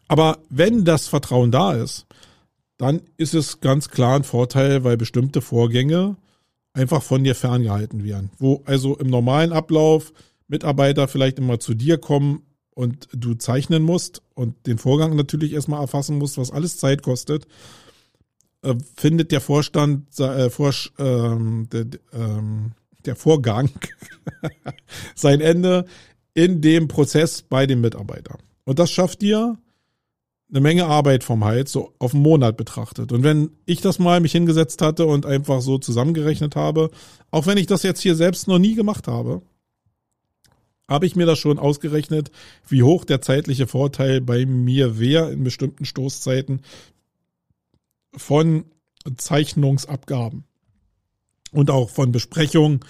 Aber 0.09 0.39
wenn 0.49 0.85
das 0.85 1.09
Vertrauen 1.09 1.51
da 1.51 1.73
ist, 1.75 2.07
dann 2.79 3.03
ist 3.17 3.35
es 3.35 3.61
ganz 3.61 3.89
klar 3.89 4.17
ein 4.17 4.25
Vorteil, 4.25 4.85
weil 4.85 4.97
bestimmte 4.97 5.41
Vorgänge 5.41 6.17
einfach 6.73 7.03
von 7.03 7.23
dir 7.25 7.35
ferngehalten 7.35 8.05
werden. 8.05 8.31
Wo 8.39 8.63
also 8.65 8.97
im 8.97 9.09
normalen 9.09 9.53
Ablauf 9.53 10.13
Mitarbeiter 10.49 11.07
vielleicht 11.07 11.39
immer 11.39 11.61
zu 11.61 11.75
dir 11.75 11.99
kommen 11.99 12.43
und 12.71 13.09
du 13.13 13.35
zeichnen 13.35 13.83
musst 13.83 14.23
und 14.35 14.67
den 14.67 14.79
Vorgang 14.79 15.15
natürlich 15.15 15.53
erstmal 15.53 15.81
erfassen 15.81 16.19
musst, 16.19 16.39
was 16.39 16.51
alles 16.51 16.79
Zeit 16.79 17.03
kostet 17.03 17.47
äh, 18.63 18.75
findet 18.97 19.33
der 19.33 19.41
Vorstand, 19.41 20.19
äh, 20.21 20.51
Vor, 20.51 20.75
ähm, 20.99 21.69
der, 21.73 21.87
ähm, 22.13 22.73
der 23.05 23.17
Vorgang 23.17 23.71
sein 25.15 25.41
Ende 25.41 25.87
in 26.35 26.61
dem 26.61 26.89
Prozess 26.89 27.43
bei 27.43 27.67
dem 27.67 27.81
Mitarbeiter. 27.81 28.39
Und 28.65 28.79
das 28.79 28.91
schafft 28.91 29.23
dir 29.23 29.59
eine 30.51 30.61
Menge 30.61 30.87
Arbeit 30.87 31.23
vom 31.25 31.45
Hals, 31.45 31.73
so 31.73 31.95
auf 31.99 32.13
einen 32.13 32.23
Monat 32.23 32.57
betrachtet. 32.57 33.13
Und 33.13 33.23
wenn 33.23 33.51
ich 33.67 33.81
das 33.81 33.99
mal 33.99 34.21
mich 34.21 34.33
hingesetzt 34.33 34.83
hatte 34.83 35.07
und 35.07 35.27
einfach 35.27 35.61
so 35.61 35.79
zusammengerechnet 35.79 36.57
habe, 36.57 36.91
auch 37.31 37.47
wenn 37.47 37.59
ich 37.59 37.67
das 37.67 37.83
jetzt 37.83 38.01
hier 38.01 38.17
selbst 38.17 38.49
noch 38.49 38.59
nie 38.59 38.75
gemacht 38.75 39.07
habe, 39.07 39.43
habe 40.89 41.07
ich 41.07 41.15
mir 41.15 41.25
das 41.25 41.39
schon 41.39 41.61
ausgerechnet, 41.61 42.33
wie 42.67 42.83
hoch 42.83 43.05
der 43.05 43.21
zeitliche 43.21 43.69
Vorteil 43.69 44.21
bei 44.21 44.45
mir 44.45 44.99
wäre 44.99 45.31
in 45.31 45.45
bestimmten 45.45 45.85
Stoßzeiten, 45.85 46.63
von 48.17 48.65
Zeichnungsabgaben 49.17 50.45
und 51.53 51.71
auch 51.71 51.91
von 51.91 52.11
Besprechungen, 52.11 52.81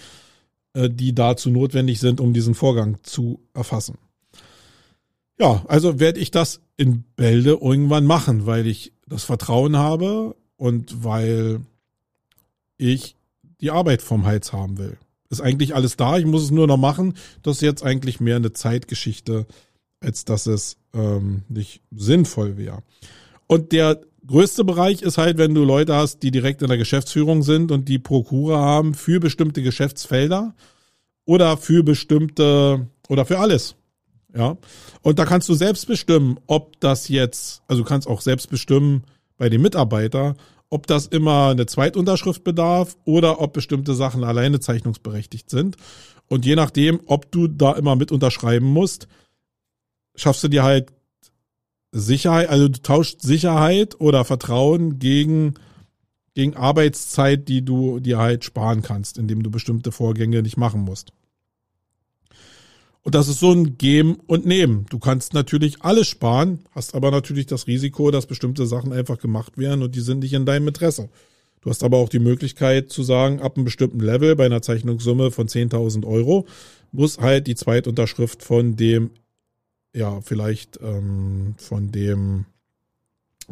äh, 0.73 0.89
die 0.89 1.15
dazu 1.15 1.51
notwendig 1.51 2.01
sind, 2.01 2.21
um 2.21 2.33
diesen 2.33 2.55
Vorgang 2.55 2.97
zu 3.03 3.41
erfassen. 3.53 3.99
Ja, 5.40 5.64
also 5.68 5.98
werde 5.98 6.20
ich 6.20 6.31
das 6.31 6.61
in 6.76 7.03
Bälde 7.16 7.59
irgendwann 7.62 8.05
machen, 8.05 8.44
weil 8.44 8.66
ich 8.66 8.92
das 9.07 9.24
Vertrauen 9.24 9.79
habe 9.79 10.37
und 10.57 11.03
weil 11.03 11.62
ich 12.76 13.16
die 13.62 13.70
Arbeit 13.70 14.03
vom 14.03 14.26
Hals 14.26 14.53
haben 14.53 14.76
will. 14.76 14.98
Ist 15.31 15.40
eigentlich 15.40 15.74
alles 15.74 15.96
da, 15.96 16.18
ich 16.18 16.26
muss 16.26 16.42
es 16.42 16.50
nur 16.50 16.66
noch 16.66 16.76
machen. 16.76 17.14
Das 17.42 17.57
ist 17.57 17.62
jetzt 17.62 17.83
eigentlich 17.83 18.20
mehr 18.20 18.37
eine 18.37 18.53
Zeitgeschichte, 18.53 19.46
als 20.00 20.26
dass 20.26 20.46
es 20.46 20.76
ähm, 20.92 21.42
nicht 21.48 21.81
sinnvoll 21.90 22.59
wäre. 22.59 22.83
Und 23.46 23.72
der 23.72 23.98
größte 24.26 24.62
Bereich 24.64 25.00
ist 25.00 25.16
halt, 25.16 25.38
wenn 25.38 25.55
du 25.55 25.64
Leute 25.64 25.94
hast, 25.94 26.22
die 26.22 26.31
direkt 26.31 26.61
in 26.61 26.68
der 26.68 26.76
Geschäftsführung 26.76 27.42
sind 27.42 27.72
und 27.72 27.88
die 27.88 27.98
Prokura 27.98 28.59
haben 28.59 28.92
für 28.92 29.20
bestimmte 29.20 29.62
Geschäftsfelder 29.62 30.55
oder 31.24 31.57
für 31.57 31.83
bestimmte 31.83 32.88
oder 33.09 33.24
für 33.24 33.38
alles. 33.38 33.76
Ja. 34.35 34.57
Und 35.03 35.19
da 35.19 35.25
kannst 35.25 35.49
du 35.49 35.55
selbst 35.55 35.87
bestimmen, 35.87 36.38
ob 36.47 36.79
das 36.81 37.09
jetzt, 37.09 37.62
also 37.66 37.83
du 37.83 37.88
kannst 37.88 38.07
auch 38.07 38.21
selbst 38.21 38.49
bestimmen 38.51 39.05
bei 39.37 39.49
dem 39.49 39.62
Mitarbeiter, 39.62 40.35
ob 40.69 40.87
das 40.87 41.07
immer 41.07 41.49
eine 41.49 41.66
Zweitunterschrift 41.66 42.45
bedarf 42.45 42.97
oder 43.05 43.40
ob 43.40 43.53
bestimmte 43.53 43.95
Sachen 43.95 44.23
alleine 44.23 44.61
zeichnungsberechtigt 44.61 45.51
sind. 45.51 45.77
Und 46.29 46.47
je 46.47 46.55
nachdem, 46.55 47.01
ob 47.07 47.33
du 47.33 47.49
da 47.49 47.73
immer 47.73 47.97
mit 47.97 48.12
unterschreiben 48.12 48.66
musst, 48.66 49.09
schaffst 50.14 50.45
du 50.45 50.49
dir 50.49 50.62
halt 50.62 50.93
Sicherheit, 51.93 52.49
also 52.49 52.69
du 52.69 52.81
tauscht 52.81 53.21
Sicherheit 53.23 54.01
oder 54.01 54.25
Vertrauen 54.25 55.01
gegen, 55.01 55.55
gegen 56.35 56.55
Arbeitszeit, 56.55 57.49
die 57.49 57.64
du 57.64 57.99
dir 57.99 58.19
halt 58.19 58.45
sparen 58.45 58.83
kannst, 58.83 59.19
indem 59.19 59.43
du 59.43 59.51
bestimmte 59.51 59.90
Vorgänge 59.90 60.40
nicht 60.43 60.57
machen 60.57 60.83
musst. 60.83 61.12
Und 63.03 63.15
das 63.15 63.29
ist 63.29 63.41
so 63.41 63.53
ein 63.53 63.79
Geben 63.79 64.19
und 64.27 64.45
Nehmen. 64.45 64.87
Du 64.91 64.99
kannst 64.99 65.33
natürlich 65.33 65.83
alles 65.83 66.07
sparen, 66.07 66.61
hast 66.73 66.95
aber 66.95 67.11
natürlich 67.11 67.47
das 67.47 67.67
Risiko, 67.67 68.11
dass 68.11 68.27
bestimmte 68.27 68.67
Sachen 68.67 68.93
einfach 68.93 69.19
gemacht 69.19 69.57
werden 69.57 69.83
und 69.83 69.95
die 69.95 70.01
sind 70.01 70.21
nicht 70.21 70.35
in 70.35 70.45
deinem 70.45 70.69
Interesse. 70.69 71.09
Du 71.63 71.71
hast 71.71 71.83
aber 71.83 71.99
auch 71.99 72.09
die 72.09 72.19
Möglichkeit 72.19 72.91
zu 72.91 73.03
sagen, 73.03 73.41
ab 73.41 73.57
einem 73.57 73.65
bestimmten 73.65 74.01
Level 74.01 74.37
bei 74.37 74.47
einer 74.47 74.63
Zeichnungssumme 74.63 75.31
von 75.31 75.49
10.000 75.49 76.07
Euro 76.07 76.47
muss 76.93 77.19
halt 77.19 77.47
die 77.47 77.55
Zweitunterschrift 77.55 78.43
von 78.43 78.77
dem 78.77 79.11
ja, 79.93 80.21
vielleicht 80.21 80.79
ähm, 80.83 81.55
von 81.57 81.91
dem, 81.91 82.47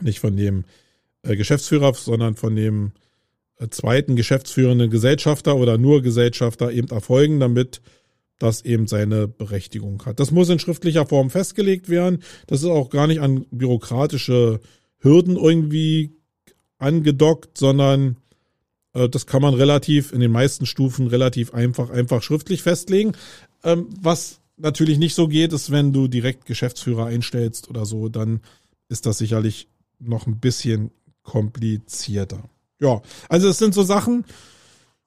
nicht 0.01 0.21
von 0.21 0.37
dem 0.37 0.65
äh, 1.23 1.37
Geschäftsführer, 1.37 1.95
sondern 1.95 2.37
von 2.37 2.55
dem 2.55 2.93
äh, 3.59 3.69
zweiten 3.69 4.17
geschäftsführenden 4.17 4.91
Gesellschafter 4.91 5.57
oder 5.57 5.79
nur 5.79 6.03
Gesellschafter 6.03 6.71
eben 6.73 6.89
erfolgen, 6.89 7.41
damit 7.41 7.81
das 8.39 8.65
eben 8.65 8.87
seine 8.87 9.29
Berechtigung 9.29 10.05
hat. 10.07 10.21
Das 10.21 10.31
muss 10.31 10.49
in 10.49 10.59
schriftlicher 10.59 11.07
Form 11.07 11.31
festgelegt 11.31 11.89
werden. 11.89 12.23
Das 12.47 12.61
ist 12.61 12.69
auch 12.69 12.91
gar 12.91 13.07
nicht 13.07 13.21
an 13.21 13.47
bürokratische 13.51 14.61
Hürden 14.99 15.37
irgendwie 15.37 16.13
angedockt, 16.79 17.59
sondern 17.59 18.17
äh, 18.95 19.09
das 19.09 19.27
kann 19.27 19.43
man 19.43 19.55
relativ 19.55 20.13
in 20.13 20.21
den 20.21 20.33
meisten 20.33 20.67
Stufen 20.67 21.09
relativ 21.09 21.53
einfach 21.53 21.91
einfach 21.91 22.23
schriftlich 22.23 22.63
festlegen. 22.63 23.13
Ähm, 23.65 23.89
was 24.01 24.41
natürlich 24.57 24.99
nicht 24.99 25.15
so 25.15 25.29
geht, 25.29 25.53
ist, 25.53 25.71
wenn 25.71 25.93
du 25.93 26.09
direkt 26.09 26.47
Geschäftsführer 26.47 27.07
einstellst 27.07 27.69
oder 27.69 27.87
so, 27.87 28.09
dann 28.09 28.41
ist 28.89 29.07
das 29.07 29.19
sicherlich 29.19 29.69
noch 29.99 30.27
ein 30.27 30.39
bisschen 30.39 30.91
komplizierter. 31.23 32.49
Ja, 32.81 33.03
also 33.29 33.49
es 33.49 33.59
sind 33.59 33.75
so 33.75 33.83
Sachen, 33.83 34.25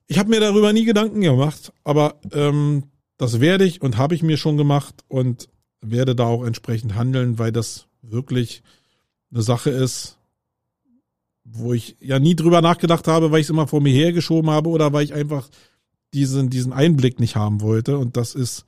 ich 0.07 0.19
habe 0.19 0.29
mir 0.29 0.41
darüber 0.41 0.73
nie 0.73 0.83
Gedanken 0.85 1.21
gemacht, 1.21 1.71
aber 1.83 2.19
ähm, 2.33 2.83
das 3.21 3.39
werde 3.39 3.65
ich 3.65 3.81
und 3.81 3.97
habe 3.97 4.15
ich 4.15 4.23
mir 4.23 4.37
schon 4.37 4.57
gemacht 4.57 5.03
und 5.07 5.49
werde 5.81 6.15
da 6.15 6.25
auch 6.25 6.43
entsprechend 6.43 6.95
handeln, 6.95 7.39
weil 7.39 7.51
das 7.51 7.87
wirklich 8.01 8.63
eine 9.31 9.41
Sache 9.41 9.69
ist, 9.69 10.17
wo 11.43 11.73
ich 11.73 11.95
ja 11.99 12.19
nie 12.19 12.35
drüber 12.35 12.61
nachgedacht 12.61 13.07
habe, 13.07 13.31
weil 13.31 13.39
ich 13.39 13.45
es 13.45 13.49
immer 13.49 13.67
vor 13.67 13.81
mir 13.81 13.93
hergeschoben 13.93 14.49
habe 14.49 14.69
oder 14.69 14.93
weil 14.93 15.05
ich 15.05 15.13
einfach 15.13 15.49
diesen, 16.13 16.49
diesen 16.49 16.73
Einblick 16.73 17.19
nicht 17.19 17.35
haben 17.35 17.61
wollte. 17.61 17.97
Und 17.97 18.17
das 18.17 18.35
ist 18.35 18.65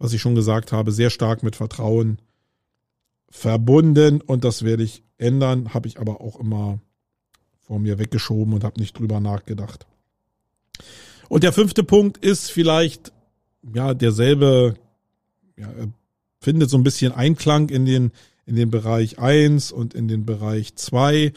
was 0.00 0.14
ich 0.14 0.20
schon 0.20 0.34
gesagt 0.34 0.72
habe, 0.72 0.90
sehr 0.90 1.10
stark 1.10 1.44
mit 1.44 1.54
Vertrauen 1.54 2.18
verbunden 3.28 4.20
und 4.22 4.44
das 4.44 4.64
werde 4.64 4.82
ich 4.82 5.04
ändern, 5.18 5.72
habe 5.74 5.86
ich 5.86 6.00
aber 6.00 6.20
auch 6.22 6.40
immer 6.40 6.80
vor 7.60 7.78
mir 7.78 7.98
weggeschoben 7.98 8.54
und 8.54 8.64
habe 8.64 8.80
nicht 8.80 8.98
drüber 8.98 9.20
nachgedacht. 9.20 9.86
Und 11.28 11.44
der 11.44 11.52
fünfte 11.52 11.84
Punkt 11.84 12.16
ist 12.24 12.50
vielleicht 12.50 13.12
ja 13.74 13.94
derselbe, 13.94 14.74
ja, 15.56 15.68
findet 16.40 16.70
so 16.70 16.76
ein 16.76 16.84
bisschen 16.84 17.12
Einklang 17.12 17.68
in 17.68 17.84
den 17.84 18.12
in 18.50 18.56
den 18.56 18.70
Bereich 18.70 19.18
eins 19.20 19.70
und 19.70 19.94
in 19.94 20.08
den 20.08 20.26
Bereich 20.26 20.74
zwei. 20.74 21.32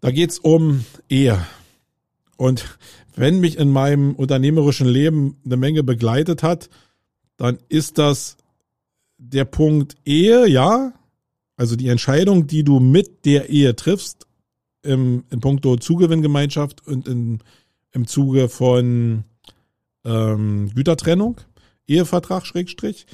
Da 0.00 0.10
geht's 0.10 0.40
um 0.40 0.84
Ehe. 1.08 1.46
Und 2.36 2.76
wenn 3.14 3.38
mich 3.38 3.56
in 3.56 3.70
meinem 3.70 4.14
unternehmerischen 4.14 4.88
Leben 4.88 5.36
eine 5.44 5.56
Menge 5.56 5.84
begleitet 5.84 6.42
hat, 6.42 6.68
dann 7.36 7.58
ist 7.68 7.98
das 7.98 8.36
der 9.16 9.44
Punkt 9.44 9.94
Ehe, 10.04 10.48
ja. 10.48 10.92
Also 11.56 11.76
die 11.76 11.88
Entscheidung, 11.88 12.48
die 12.48 12.64
du 12.64 12.80
mit 12.80 13.24
der 13.24 13.48
Ehe 13.48 13.76
triffst, 13.76 14.26
im, 14.82 15.24
in 15.30 15.40
puncto 15.40 15.76
Zugewinngemeinschaft 15.76 16.86
und 16.86 17.06
in, 17.06 17.38
im 17.92 18.06
Zuge 18.06 18.48
von 18.48 19.24
ähm, 20.06 20.70
Gütertrennung, 20.74 21.40
Ehevertrag, 21.86 22.46
Schrägstrich, 22.46 23.06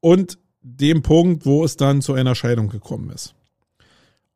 und 0.00 0.38
dem 0.60 1.02
Punkt, 1.02 1.46
wo 1.46 1.64
es 1.64 1.76
dann 1.76 2.02
zu 2.02 2.12
einer 2.12 2.34
Scheidung 2.34 2.68
gekommen 2.68 3.10
ist. 3.10 3.34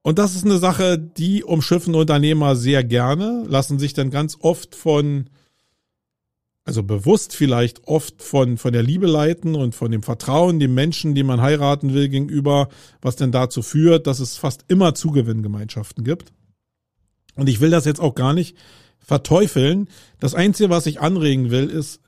Und 0.03 0.19
das 0.19 0.37
ist 0.37 0.45
eine 0.45 0.59
Sache, 0.59 0.99
die 0.99 1.43
umschiffen 1.43 1.95
Unternehmer 1.95 2.57
sehr 2.57 2.85
gerne, 2.85 3.45
lassen 3.49 3.79
sich 3.79 3.93
dann 3.93 4.11
ganz 4.11 4.39
oft 4.41 4.75
von 4.75 5.29
also 6.67 6.83
bewusst 6.83 7.35
vielleicht 7.35 7.87
oft 7.87 8.21
von, 8.23 8.59
von 8.59 8.73
der 8.73 8.83
Liebe 8.83 9.07
leiten 9.07 9.55
und 9.55 9.77
von 9.77 9.93
dem 9.93 10.03
Vertrauen 10.03 10.59
dem 10.59 10.75
Menschen, 10.75 11.15
den 11.15 11.27
man 11.27 11.41
heiraten 11.41 11.95
will, 11.95 12.09
gegenüber, 12.09 12.69
was 13.01 13.15
denn 13.15 13.31
dazu 13.31 13.63
führt, 13.63 14.09
dass 14.09 14.19
es 14.19 14.37
fast 14.37 14.65
immer 14.67 14.93
Zugewinngemeinschaften 14.93 16.03
gibt. 16.03 16.33
Und 17.37 17.49
ich 17.49 17.61
will 17.61 17.71
das 17.71 17.85
jetzt 17.85 18.01
auch 18.01 18.17
gar 18.17 18.35
nicht 18.35 18.57
verteufeln. 19.07 19.89
Das 20.19 20.35
Einzige, 20.35 20.69
was 20.69 20.87
ich 20.87 21.01
anregen 21.01 21.51
will, 21.51 21.71
ist, 21.71 22.01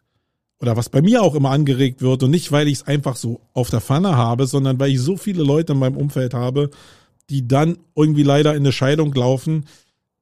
oder 0.61 0.77
was 0.77 0.89
bei 0.89 1.01
mir 1.01 1.23
auch 1.23 1.37
immer 1.37 1.51
angeregt 1.51 2.03
wird, 2.03 2.25
und 2.25 2.33
nicht, 2.33 2.51
weil 2.51 2.67
ich 2.67 2.79
es 2.79 2.87
einfach 2.87 3.15
so 3.15 3.41
auf 3.55 3.71
der 3.71 3.81
Pfanne 3.81 4.17
habe, 4.17 4.49
sondern 4.49 4.81
weil 4.81 4.91
ich 4.91 5.01
so 5.01 5.17
viele 5.17 5.45
Leute 5.45 5.75
in 5.75 5.79
meinem 5.79 5.97
Umfeld 5.97 6.35
habe, 6.35 6.71
die 7.31 7.47
dann 7.47 7.79
irgendwie 7.95 8.25
leider 8.25 8.51
in 8.53 8.63
eine 8.63 8.73
Scheidung 8.73 9.15
laufen, 9.15 9.67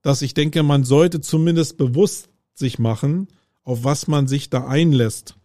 dass 0.02 0.20
ich 0.20 0.34
denke, 0.34 0.62
man 0.62 0.84
sollte 0.84 1.22
zumindest 1.22 1.78
bewusst 1.78 2.28
sich 2.52 2.78
machen, 2.78 3.28
auf 3.64 3.82
was 3.82 4.06
man 4.06 4.28
sich 4.28 4.50
da 4.50 4.66
einlässt, 4.66 5.36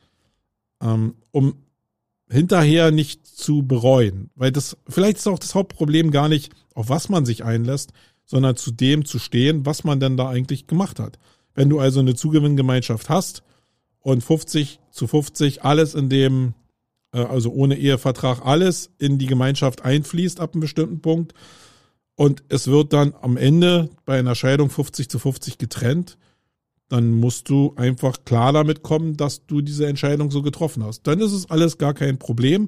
ähm, 0.82 1.16
um 1.32 1.56
hinterher 2.30 2.92
nicht 2.92 3.26
zu 3.26 3.64
bereuen. 3.64 4.32
Weil 4.36 4.52
das, 4.52 4.76
vielleicht 4.88 5.18
ist 5.18 5.28
auch 5.28 5.40
das 5.40 5.56
Hauptproblem 5.56 6.12
gar 6.12 6.28
nicht, 6.28 6.52
auf 6.74 6.90
was 6.90 7.08
man 7.08 7.26
sich 7.26 7.46
einlässt, 7.46 7.94
sondern 8.32 8.56
zu 8.56 8.72
dem 8.72 9.04
zu 9.04 9.20
stehen, 9.20 9.66
was 9.66 9.84
man 9.84 10.00
denn 10.00 10.16
da 10.16 10.30
eigentlich 10.30 10.66
gemacht 10.66 11.02
hat. 11.02 11.20
Wenn 11.54 11.68
du 11.68 11.80
also 11.80 12.00
eine 12.00 12.16
Zugewinngemeinschaft 12.16 13.10
hast 13.10 13.44
und 14.00 14.24
50 14.24 14.80
zu 14.90 15.06
50 15.06 15.66
alles 15.66 15.96
in 15.96 16.08
dem, 16.08 16.54
äh, 17.12 17.20
also 17.20 17.52
ohne 17.52 17.78
Ehevertrag, 17.78 18.46
alles 18.46 18.90
in 19.00 19.18
die 19.18 19.26
Gemeinschaft 19.26 19.84
einfließt 19.84 20.40
ab 20.40 20.54
einem 20.54 20.62
bestimmten 20.62 21.02
Punkt 21.02 21.34
und 22.16 22.42
es 22.48 22.68
wird 22.68 22.94
dann 22.94 23.14
am 23.22 23.36
Ende 23.36 23.90
bei 24.06 24.18
einer 24.18 24.36
Scheidung 24.36 24.70
50 24.70 25.10
zu 25.10 25.20
50 25.20 25.58
getrennt, 25.58 26.18
dann 26.88 27.12
musst 27.12 27.50
du 27.50 27.74
einfach 27.76 28.24
klar 28.24 28.54
damit 28.54 28.82
kommen, 28.82 29.18
dass 29.18 29.46
du 29.46 29.60
diese 29.60 29.88
Entscheidung 29.88 30.32
so 30.32 30.42
getroffen 30.42 30.86
hast. 30.86 31.06
Dann 31.06 31.20
ist 31.20 31.34
es 31.34 31.50
alles 31.50 31.78
gar 31.78 31.94
kein 31.94 32.18
Problem. 32.18 32.68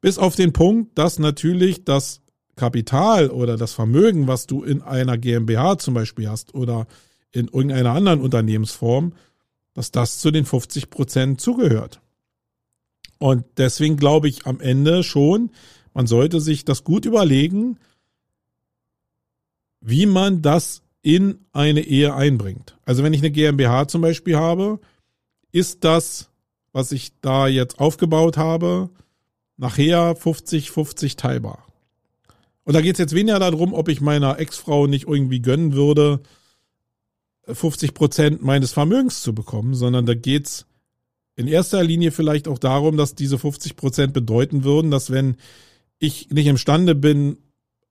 Bis 0.00 0.18
auf 0.18 0.34
den 0.34 0.52
Punkt, 0.52 0.98
dass 0.98 1.20
natürlich 1.20 1.84
das 1.84 2.20
Kapital 2.56 3.30
oder 3.30 3.56
das 3.56 3.72
Vermögen, 3.72 4.26
was 4.26 4.46
du 4.46 4.64
in 4.64 4.82
einer 4.82 5.18
GmbH 5.18 5.78
zum 5.78 5.94
Beispiel 5.94 6.28
hast 6.28 6.54
oder 6.54 6.86
in 7.32 7.46
irgendeiner 7.48 7.92
anderen 7.92 8.20
Unternehmensform, 8.20 9.12
dass 9.74 9.90
das 9.90 10.18
zu 10.18 10.30
den 10.30 10.46
50 10.46 10.90
Prozent 10.90 11.40
zugehört. 11.40 12.00
Und 13.18 13.44
deswegen 13.58 13.96
glaube 13.96 14.28
ich 14.28 14.46
am 14.46 14.60
Ende 14.60 15.02
schon, 15.02 15.50
man 15.92 16.06
sollte 16.06 16.40
sich 16.40 16.64
das 16.64 16.82
gut 16.82 17.04
überlegen, 17.04 17.78
wie 19.80 20.06
man 20.06 20.42
das 20.42 20.82
in 21.02 21.46
eine 21.52 21.82
Ehe 21.82 22.14
einbringt. 22.14 22.76
Also 22.84 23.02
wenn 23.02 23.12
ich 23.12 23.20
eine 23.20 23.30
GmbH 23.30 23.86
zum 23.86 24.00
Beispiel 24.00 24.36
habe, 24.36 24.80
ist 25.52 25.84
das, 25.84 26.30
was 26.72 26.90
ich 26.92 27.12
da 27.20 27.46
jetzt 27.46 27.78
aufgebaut 27.78 28.36
habe, 28.36 28.90
nachher 29.56 30.16
50-50 30.16 31.16
teilbar. 31.16 31.65
Und 32.66 32.74
da 32.74 32.80
geht 32.80 32.94
es 32.94 32.98
jetzt 32.98 33.14
weniger 33.14 33.38
darum, 33.38 33.72
ob 33.72 33.88
ich 33.88 34.00
meiner 34.00 34.40
Ex-Frau 34.40 34.88
nicht 34.88 35.06
irgendwie 35.06 35.40
gönnen 35.40 35.74
würde, 35.74 36.20
50 37.46 37.94
Prozent 37.94 38.42
meines 38.42 38.72
Vermögens 38.72 39.22
zu 39.22 39.32
bekommen, 39.32 39.74
sondern 39.74 40.04
da 40.04 40.14
geht's 40.14 40.66
in 41.36 41.46
erster 41.46 41.84
Linie 41.84 42.10
vielleicht 42.10 42.48
auch 42.48 42.58
darum, 42.58 42.96
dass 42.96 43.14
diese 43.14 43.38
50 43.38 43.76
Prozent 43.76 44.12
bedeuten 44.12 44.64
würden, 44.64 44.90
dass 44.90 45.12
wenn 45.12 45.36
ich 46.00 46.30
nicht 46.30 46.48
imstande 46.48 46.96
bin, 46.96 47.36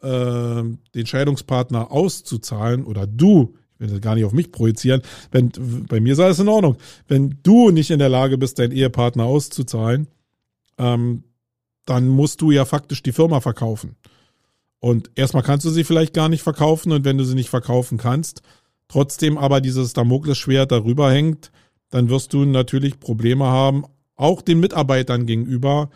äh, 0.02 0.64
den 0.94 1.06
Scheidungspartner 1.06 1.90
auszuzahlen 1.90 2.84
oder 2.84 3.08
du, 3.08 3.56
ich 3.76 3.80
will 3.80 3.88
das 3.88 4.02
gar 4.02 4.16
nicht 4.16 4.26
auf 4.26 4.34
mich 4.34 4.52
projizieren, 4.52 5.04
wenn 5.32 5.54
bei 5.88 6.02
mir 6.02 6.16
sei 6.16 6.28
es 6.28 6.40
in 6.40 6.50
Ordnung, 6.50 6.76
wenn 7.08 7.40
du 7.44 7.72
nicht 7.72 7.92
in 7.92 8.00
der 8.00 8.10
Lage 8.10 8.38
bist, 8.38 8.60
deinen 8.60 8.74
Ehepartner 8.74 9.24
auszuzahlen, 9.24 10.08
ähm, 10.78 11.24
dann 11.86 12.10
musst 12.10 12.42
du 12.42 12.52
ja 12.52 12.66
faktisch 12.66 13.04
die 13.04 13.14
Firma 13.14 13.40
verkaufen. 13.40 13.96
Und 14.86 15.10
erstmal 15.16 15.42
kannst 15.42 15.66
du 15.66 15.72
sie 15.72 15.84
vielleicht 15.84 16.14
gar 16.14 16.30
nicht 16.30 16.44
verkaufen 16.44 16.92
und 16.92 17.06
wenn 17.06 17.18
du 17.18 17.24
sie 17.24 17.34
nicht 17.34 17.50
verkaufen 17.50 17.98
kannst, 17.98 18.44
trotzdem 18.88 19.36
aber 19.36 19.60
dieses 19.60 19.94
Damoklesschwert 19.94 20.72
darüber 20.72 21.12
hängt, 21.12 21.52
dann 21.90 22.08
wirst 22.10 22.34
du 22.34 22.46
natürlich 22.46 23.00
Probleme 23.00 23.46
haben, 23.46 23.86
auch 24.16 24.44
den 24.44 24.60
Mitarbeitern 24.60 25.26
gegenüber, 25.26 25.90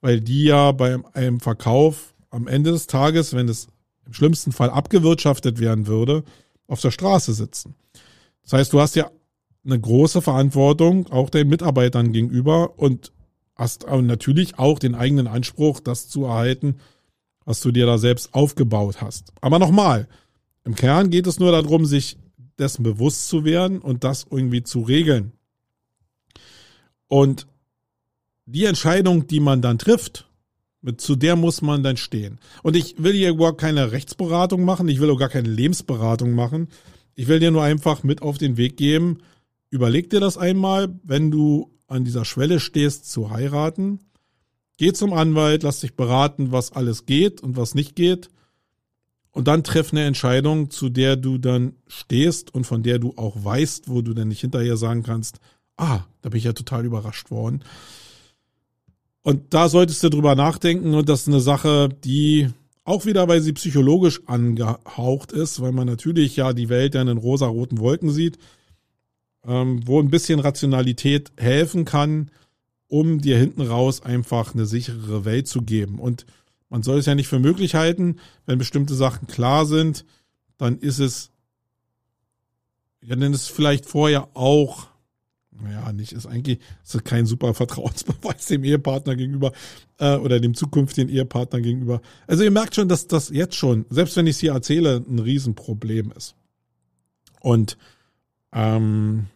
weil 0.00 0.20
die 0.20 0.42
ja 0.42 0.72
bei 0.72 0.98
einem 1.12 1.38
Verkauf 1.38 2.14
am 2.30 2.48
Ende 2.48 2.72
des 2.72 2.88
Tages, 2.88 3.32
wenn 3.32 3.48
es 3.48 3.68
im 4.06 4.12
schlimmsten 4.12 4.50
Fall 4.50 4.70
abgewirtschaftet 4.70 5.60
werden 5.60 5.86
würde, 5.86 6.24
auf 6.66 6.80
der 6.80 6.90
Straße 6.90 7.34
sitzen. 7.34 7.76
Das 8.42 8.54
heißt, 8.54 8.72
du 8.72 8.80
hast 8.80 8.96
ja 8.96 9.08
eine 9.64 9.78
große 9.78 10.20
Verantwortung 10.20 11.06
auch 11.12 11.30
den 11.30 11.46
Mitarbeitern 11.46 12.12
gegenüber 12.12 12.76
und 12.76 13.12
hast 13.54 13.86
natürlich 13.88 14.58
auch 14.58 14.80
den 14.80 14.96
eigenen 14.96 15.28
Anspruch, 15.28 15.78
das 15.78 16.08
zu 16.08 16.24
erhalten, 16.24 16.78
was 17.44 17.60
du 17.60 17.70
dir 17.70 17.86
da 17.86 17.98
selbst 17.98 18.34
aufgebaut 18.34 19.00
hast. 19.00 19.32
Aber 19.40 19.58
nochmal, 19.58 20.08
im 20.64 20.74
Kern 20.74 21.10
geht 21.10 21.26
es 21.26 21.40
nur 21.40 21.52
darum, 21.52 21.86
sich 21.86 22.18
dessen 22.58 22.82
bewusst 22.82 23.28
zu 23.28 23.44
werden 23.44 23.80
und 23.80 24.04
das 24.04 24.26
irgendwie 24.30 24.62
zu 24.62 24.82
regeln. 24.82 25.32
Und 27.08 27.46
die 28.46 28.64
Entscheidung, 28.64 29.26
die 29.26 29.40
man 29.40 29.62
dann 29.62 29.78
trifft, 29.78 30.28
mit, 30.80 31.00
zu 31.00 31.14
der 31.14 31.36
muss 31.36 31.62
man 31.62 31.82
dann 31.82 31.96
stehen. 31.96 32.38
Und 32.62 32.76
ich 32.76 33.02
will 33.02 33.12
hier 33.12 33.30
überhaupt 33.30 33.60
keine 33.60 33.92
Rechtsberatung 33.92 34.64
machen, 34.64 34.88
ich 34.88 35.00
will 35.00 35.10
auch 35.10 35.18
gar 35.18 35.28
keine 35.28 35.48
Lebensberatung 35.48 36.32
machen. 36.32 36.68
Ich 37.14 37.28
will 37.28 37.38
dir 37.38 37.50
nur 37.50 37.62
einfach 37.62 38.02
mit 38.02 38.22
auf 38.22 38.38
den 38.38 38.56
Weg 38.56 38.76
geben, 38.76 39.18
überleg 39.70 40.10
dir 40.10 40.20
das 40.20 40.38
einmal, 40.38 40.98
wenn 41.04 41.30
du 41.30 41.70
an 41.86 42.04
dieser 42.04 42.24
Schwelle 42.24 42.58
stehst 42.58 43.10
zu 43.10 43.30
heiraten, 43.30 44.00
geh 44.82 44.92
zum 44.92 45.12
Anwalt, 45.12 45.62
lass 45.62 45.78
dich 45.78 45.94
beraten, 45.94 46.50
was 46.50 46.72
alles 46.72 47.06
geht 47.06 47.40
und 47.40 47.56
was 47.56 47.76
nicht 47.76 47.94
geht. 47.94 48.30
Und 49.30 49.46
dann 49.46 49.62
treff 49.62 49.92
eine 49.92 50.04
Entscheidung, 50.04 50.70
zu 50.70 50.88
der 50.88 51.14
du 51.14 51.38
dann 51.38 51.76
stehst 51.86 52.52
und 52.52 52.64
von 52.64 52.82
der 52.82 52.98
du 52.98 53.14
auch 53.16 53.36
weißt, 53.44 53.88
wo 53.88 54.02
du 54.02 54.12
dann 54.12 54.26
nicht 54.26 54.40
hinterher 54.40 54.76
sagen 54.76 55.04
kannst, 55.04 55.38
ah, 55.76 56.00
da 56.20 56.30
bin 56.30 56.38
ich 56.38 56.44
ja 56.44 56.52
total 56.52 56.84
überrascht 56.84 57.30
worden. 57.30 57.62
Und 59.22 59.54
da 59.54 59.68
solltest 59.68 60.02
du 60.02 60.08
drüber 60.08 60.34
nachdenken 60.34 60.94
und 60.94 61.08
das 61.08 61.20
ist 61.20 61.28
eine 61.28 61.38
Sache, 61.38 61.88
die 61.88 62.48
auch 62.82 63.06
wieder, 63.06 63.28
weil 63.28 63.40
sie 63.40 63.52
psychologisch 63.52 64.20
angehaucht 64.26 65.30
ist, 65.30 65.60
weil 65.60 65.70
man 65.70 65.86
natürlich 65.86 66.34
ja 66.34 66.52
die 66.52 66.68
Welt 66.68 66.96
dann 66.96 67.06
in 67.06 67.18
rosa-roten 67.18 67.78
Wolken 67.78 68.10
sieht, 68.10 68.36
ähm, 69.46 69.86
wo 69.86 70.00
ein 70.00 70.10
bisschen 70.10 70.40
Rationalität 70.40 71.30
helfen 71.36 71.84
kann, 71.84 72.32
um 72.92 73.22
dir 73.22 73.38
hinten 73.38 73.62
raus 73.62 74.02
einfach 74.02 74.52
eine 74.52 74.66
sichere 74.66 75.24
Welt 75.24 75.48
zu 75.48 75.62
geben. 75.62 75.98
Und 75.98 76.26
man 76.68 76.82
soll 76.82 76.98
es 76.98 77.06
ja 77.06 77.14
nicht 77.14 77.26
für 77.26 77.38
möglich 77.38 77.74
halten, 77.74 78.16
wenn 78.44 78.58
bestimmte 78.58 78.94
Sachen 78.94 79.26
klar 79.26 79.64
sind, 79.64 80.04
dann 80.58 80.78
ist 80.78 80.98
es, 80.98 81.30
ja, 83.02 83.16
dann 83.16 83.32
ist 83.32 83.44
es 83.44 83.48
vielleicht 83.48 83.86
vorher 83.86 84.28
auch 84.34 84.88
naja, 85.52 85.90
nicht, 85.92 86.12
ist 86.12 86.26
eigentlich 86.26 86.58
ist 86.84 87.02
kein 87.06 87.24
super 87.24 87.54
Vertrauensbeweis 87.54 88.44
dem 88.46 88.62
Ehepartner 88.62 89.16
gegenüber 89.16 89.52
äh, 89.98 90.16
oder 90.16 90.38
dem 90.38 90.54
zukünftigen 90.54 91.10
Ehepartner 91.10 91.62
gegenüber. 91.62 92.02
Also 92.26 92.44
ihr 92.44 92.50
merkt 92.50 92.74
schon, 92.74 92.88
dass 92.88 93.06
das 93.06 93.30
jetzt 93.30 93.54
schon, 93.54 93.86
selbst 93.88 94.16
wenn 94.16 94.26
ich 94.26 94.36
es 94.36 94.40
hier 94.40 94.52
erzähle, 94.52 95.02
ein 95.08 95.18
Riesenproblem 95.18 96.12
ist. 96.14 96.34
Und 97.40 97.78
ähm, 98.52 99.26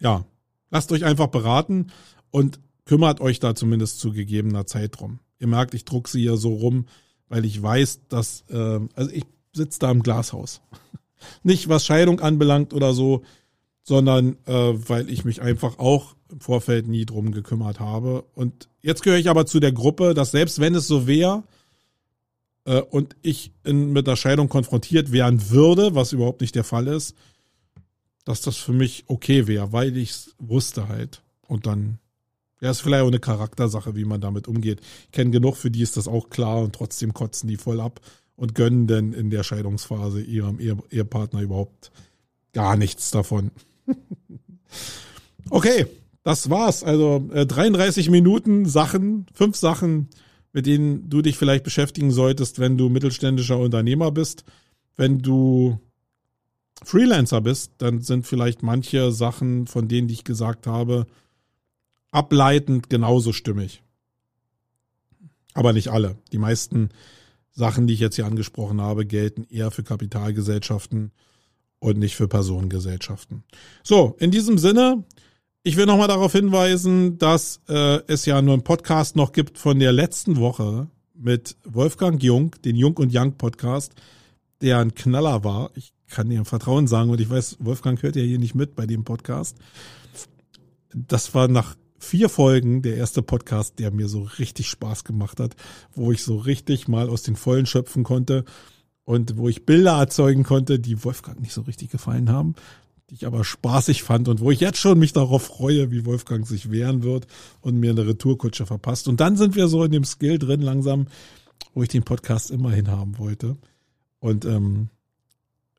ja, 0.00 0.24
lasst 0.70 0.92
euch 0.92 1.04
einfach 1.04 1.28
beraten 1.28 1.88
und 2.30 2.60
kümmert 2.84 3.20
euch 3.20 3.40
da 3.40 3.54
zumindest 3.54 4.00
zu 4.00 4.12
gegebener 4.12 4.66
Zeit 4.66 4.98
drum. 4.98 5.20
Ihr 5.38 5.46
merkt, 5.46 5.74
ich 5.74 5.84
druck 5.84 6.08
sie 6.08 6.22
hier 6.22 6.36
so 6.36 6.54
rum, 6.54 6.86
weil 7.28 7.44
ich 7.44 7.62
weiß, 7.62 8.08
dass, 8.08 8.44
äh, 8.48 8.80
also 8.94 9.10
ich 9.12 9.24
sitze 9.52 9.80
da 9.80 9.90
im 9.90 10.02
Glashaus. 10.02 10.60
Nicht 11.42 11.68
was 11.68 11.84
Scheidung 11.84 12.20
anbelangt 12.20 12.72
oder 12.72 12.92
so, 12.92 13.22
sondern 13.82 14.36
äh, 14.46 14.52
weil 14.52 15.10
ich 15.10 15.24
mich 15.24 15.42
einfach 15.42 15.78
auch 15.78 16.14
im 16.30 16.40
Vorfeld 16.40 16.88
nie 16.88 17.06
drum 17.06 17.32
gekümmert 17.32 17.80
habe. 17.80 18.24
Und 18.34 18.68
jetzt 18.82 19.02
gehöre 19.02 19.18
ich 19.18 19.30
aber 19.30 19.46
zu 19.46 19.60
der 19.60 19.72
Gruppe, 19.72 20.14
dass 20.14 20.30
selbst 20.30 20.60
wenn 20.60 20.74
es 20.74 20.86
so 20.86 21.06
wäre 21.06 21.44
äh, 22.64 22.80
und 22.80 23.16
ich 23.22 23.52
in, 23.64 23.92
mit 23.92 24.06
der 24.06 24.16
Scheidung 24.16 24.48
konfrontiert 24.48 25.10
werden 25.10 25.50
würde, 25.50 25.94
was 25.94 26.12
überhaupt 26.12 26.40
nicht 26.40 26.54
der 26.54 26.64
Fall 26.64 26.86
ist, 26.86 27.16
dass 28.28 28.42
das 28.42 28.58
für 28.58 28.74
mich 28.74 29.04
okay 29.06 29.46
wäre, 29.46 29.72
weil 29.72 29.96
ich 29.96 30.10
es 30.10 30.34
wusste 30.38 30.88
halt. 30.88 31.22
Und 31.46 31.64
dann, 31.64 31.98
ja, 32.60 32.70
ist 32.70 32.82
vielleicht 32.82 33.02
auch 33.02 33.08
eine 33.08 33.20
Charaktersache, 33.20 33.96
wie 33.96 34.04
man 34.04 34.20
damit 34.20 34.48
umgeht. 34.48 34.82
Ich 35.06 35.12
kenne 35.12 35.30
genug, 35.30 35.56
für 35.56 35.70
die 35.70 35.80
ist 35.80 35.96
das 35.96 36.08
auch 36.08 36.28
klar 36.28 36.58
und 36.58 36.74
trotzdem 36.74 37.14
kotzen 37.14 37.48
die 37.48 37.56
voll 37.56 37.80
ab 37.80 38.02
und 38.36 38.54
gönnen 38.54 38.86
denn 38.86 39.14
in 39.14 39.30
der 39.30 39.44
Scheidungsphase 39.44 40.20
ihrem 40.20 40.58
Ehepartner 40.60 41.40
überhaupt 41.40 41.90
gar 42.52 42.76
nichts 42.76 43.10
davon. 43.10 43.50
okay, 45.48 45.86
das 46.22 46.50
war's. 46.50 46.84
Also 46.84 47.30
äh, 47.32 47.46
33 47.46 48.10
Minuten 48.10 48.66
Sachen, 48.66 49.24
fünf 49.32 49.56
Sachen, 49.56 50.10
mit 50.52 50.66
denen 50.66 51.08
du 51.08 51.22
dich 51.22 51.38
vielleicht 51.38 51.64
beschäftigen 51.64 52.10
solltest, 52.10 52.58
wenn 52.58 52.76
du 52.76 52.90
mittelständischer 52.90 53.58
Unternehmer 53.58 54.10
bist. 54.10 54.44
Wenn 54.96 55.20
du 55.20 55.80
Freelancer 56.84 57.40
bist, 57.40 57.72
dann 57.78 58.00
sind 58.00 58.26
vielleicht 58.26 58.62
manche 58.62 59.12
Sachen, 59.12 59.66
von 59.66 59.88
denen 59.88 60.08
ich 60.08 60.24
gesagt 60.24 60.66
habe, 60.66 61.06
ableitend 62.10 62.88
genauso 62.88 63.32
stimmig. 63.32 63.82
Aber 65.54 65.72
nicht 65.72 65.88
alle. 65.88 66.16
Die 66.32 66.38
meisten 66.38 66.90
Sachen, 67.50 67.86
die 67.86 67.94
ich 67.94 68.00
jetzt 68.00 68.16
hier 68.16 68.26
angesprochen 68.26 68.80
habe, 68.80 69.04
gelten 69.04 69.44
eher 69.50 69.70
für 69.70 69.82
Kapitalgesellschaften 69.82 71.10
und 71.80 71.98
nicht 71.98 72.14
für 72.14 72.28
Personengesellschaften. 72.28 73.42
So, 73.82 74.16
in 74.18 74.30
diesem 74.30 74.58
Sinne, 74.58 75.04
ich 75.64 75.76
will 75.76 75.86
nochmal 75.86 76.08
darauf 76.08 76.32
hinweisen, 76.32 77.18
dass 77.18 77.60
äh, 77.68 78.00
es 78.06 78.24
ja 78.24 78.40
nur 78.40 78.54
einen 78.54 78.62
Podcast 78.62 79.16
noch 79.16 79.32
gibt 79.32 79.58
von 79.58 79.78
der 79.78 79.92
letzten 79.92 80.36
Woche 80.36 80.88
mit 81.14 81.56
Wolfgang 81.64 82.22
Jung, 82.22 82.54
den 82.64 82.76
Jung 82.76 82.96
und 82.96 83.14
Young 83.14 83.32
Podcast, 83.32 83.92
der 84.62 84.78
ein 84.78 84.94
Knaller 84.94 85.44
war. 85.44 85.70
Ich 85.74 85.92
kann 86.08 86.30
dir 86.30 86.44
Vertrauen 86.44 86.86
sagen 86.86 87.10
und 87.10 87.20
ich 87.20 87.30
weiß, 87.30 87.58
Wolfgang 87.60 88.02
hört 88.02 88.16
ja 88.16 88.22
hier 88.22 88.38
nicht 88.38 88.54
mit 88.54 88.74
bei 88.74 88.86
dem 88.86 89.04
Podcast. 89.04 89.56
Das 90.94 91.34
war 91.34 91.48
nach 91.48 91.76
vier 91.98 92.28
Folgen 92.28 92.82
der 92.82 92.96
erste 92.96 93.22
Podcast, 93.22 93.78
der 93.78 93.90
mir 93.90 94.08
so 94.08 94.22
richtig 94.22 94.68
Spaß 94.68 95.04
gemacht 95.04 95.40
hat, 95.40 95.56
wo 95.92 96.12
ich 96.12 96.22
so 96.22 96.36
richtig 96.36 96.88
mal 96.88 97.08
aus 97.08 97.22
den 97.22 97.36
Vollen 97.36 97.66
schöpfen 97.66 98.04
konnte 98.04 98.44
und 99.04 99.36
wo 99.36 99.48
ich 99.48 99.66
Bilder 99.66 99.98
erzeugen 99.98 100.44
konnte, 100.44 100.78
die 100.78 101.02
Wolfgang 101.04 101.40
nicht 101.40 101.52
so 101.52 101.62
richtig 101.62 101.90
gefallen 101.90 102.30
haben, 102.30 102.54
die 103.10 103.14
ich 103.14 103.26
aber 103.26 103.44
spaßig 103.44 104.02
fand 104.02 104.28
und 104.28 104.40
wo 104.40 104.50
ich 104.50 104.60
jetzt 104.60 104.78
schon 104.78 104.98
mich 104.98 105.12
darauf 105.12 105.42
freue, 105.42 105.90
wie 105.90 106.04
Wolfgang 106.04 106.46
sich 106.46 106.70
wehren 106.70 107.02
wird 107.02 107.26
und 107.60 107.78
mir 107.78 107.90
eine 107.90 108.06
Retourkutsche 108.06 108.66
verpasst. 108.66 109.08
Und 109.08 109.20
dann 109.20 109.36
sind 109.36 109.56
wir 109.56 109.68
so 109.68 109.82
in 109.82 109.92
dem 109.92 110.04
Skill 110.04 110.38
drin 110.38 110.60
langsam, 110.60 111.06
wo 111.74 111.82
ich 111.82 111.88
den 111.88 112.04
Podcast 112.04 112.50
immerhin 112.50 112.88
haben 112.88 113.18
wollte. 113.18 113.56
Und 114.20 114.44
ähm, 114.44 114.90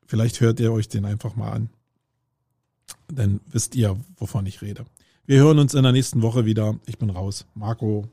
vielleicht 0.10 0.42
hört 0.42 0.60
ihr 0.60 0.74
euch 0.74 0.90
den 0.90 1.06
einfach 1.06 1.36
mal 1.36 1.52
an. 1.52 1.70
Dann 3.08 3.40
wisst 3.48 3.76
ihr, 3.76 3.96
wovon 4.18 4.46
ich 4.48 4.62
rede. 4.62 4.86
Wir 5.26 5.40
hören 5.40 5.60
uns 5.60 5.76
in 5.76 5.84
der 5.84 5.92
nächsten 5.92 6.24
Woche 6.24 6.46
wieder. 6.46 6.80
Ich 6.88 6.98
bin 6.98 7.12
raus. 7.12 7.46
Marco. 7.54 8.10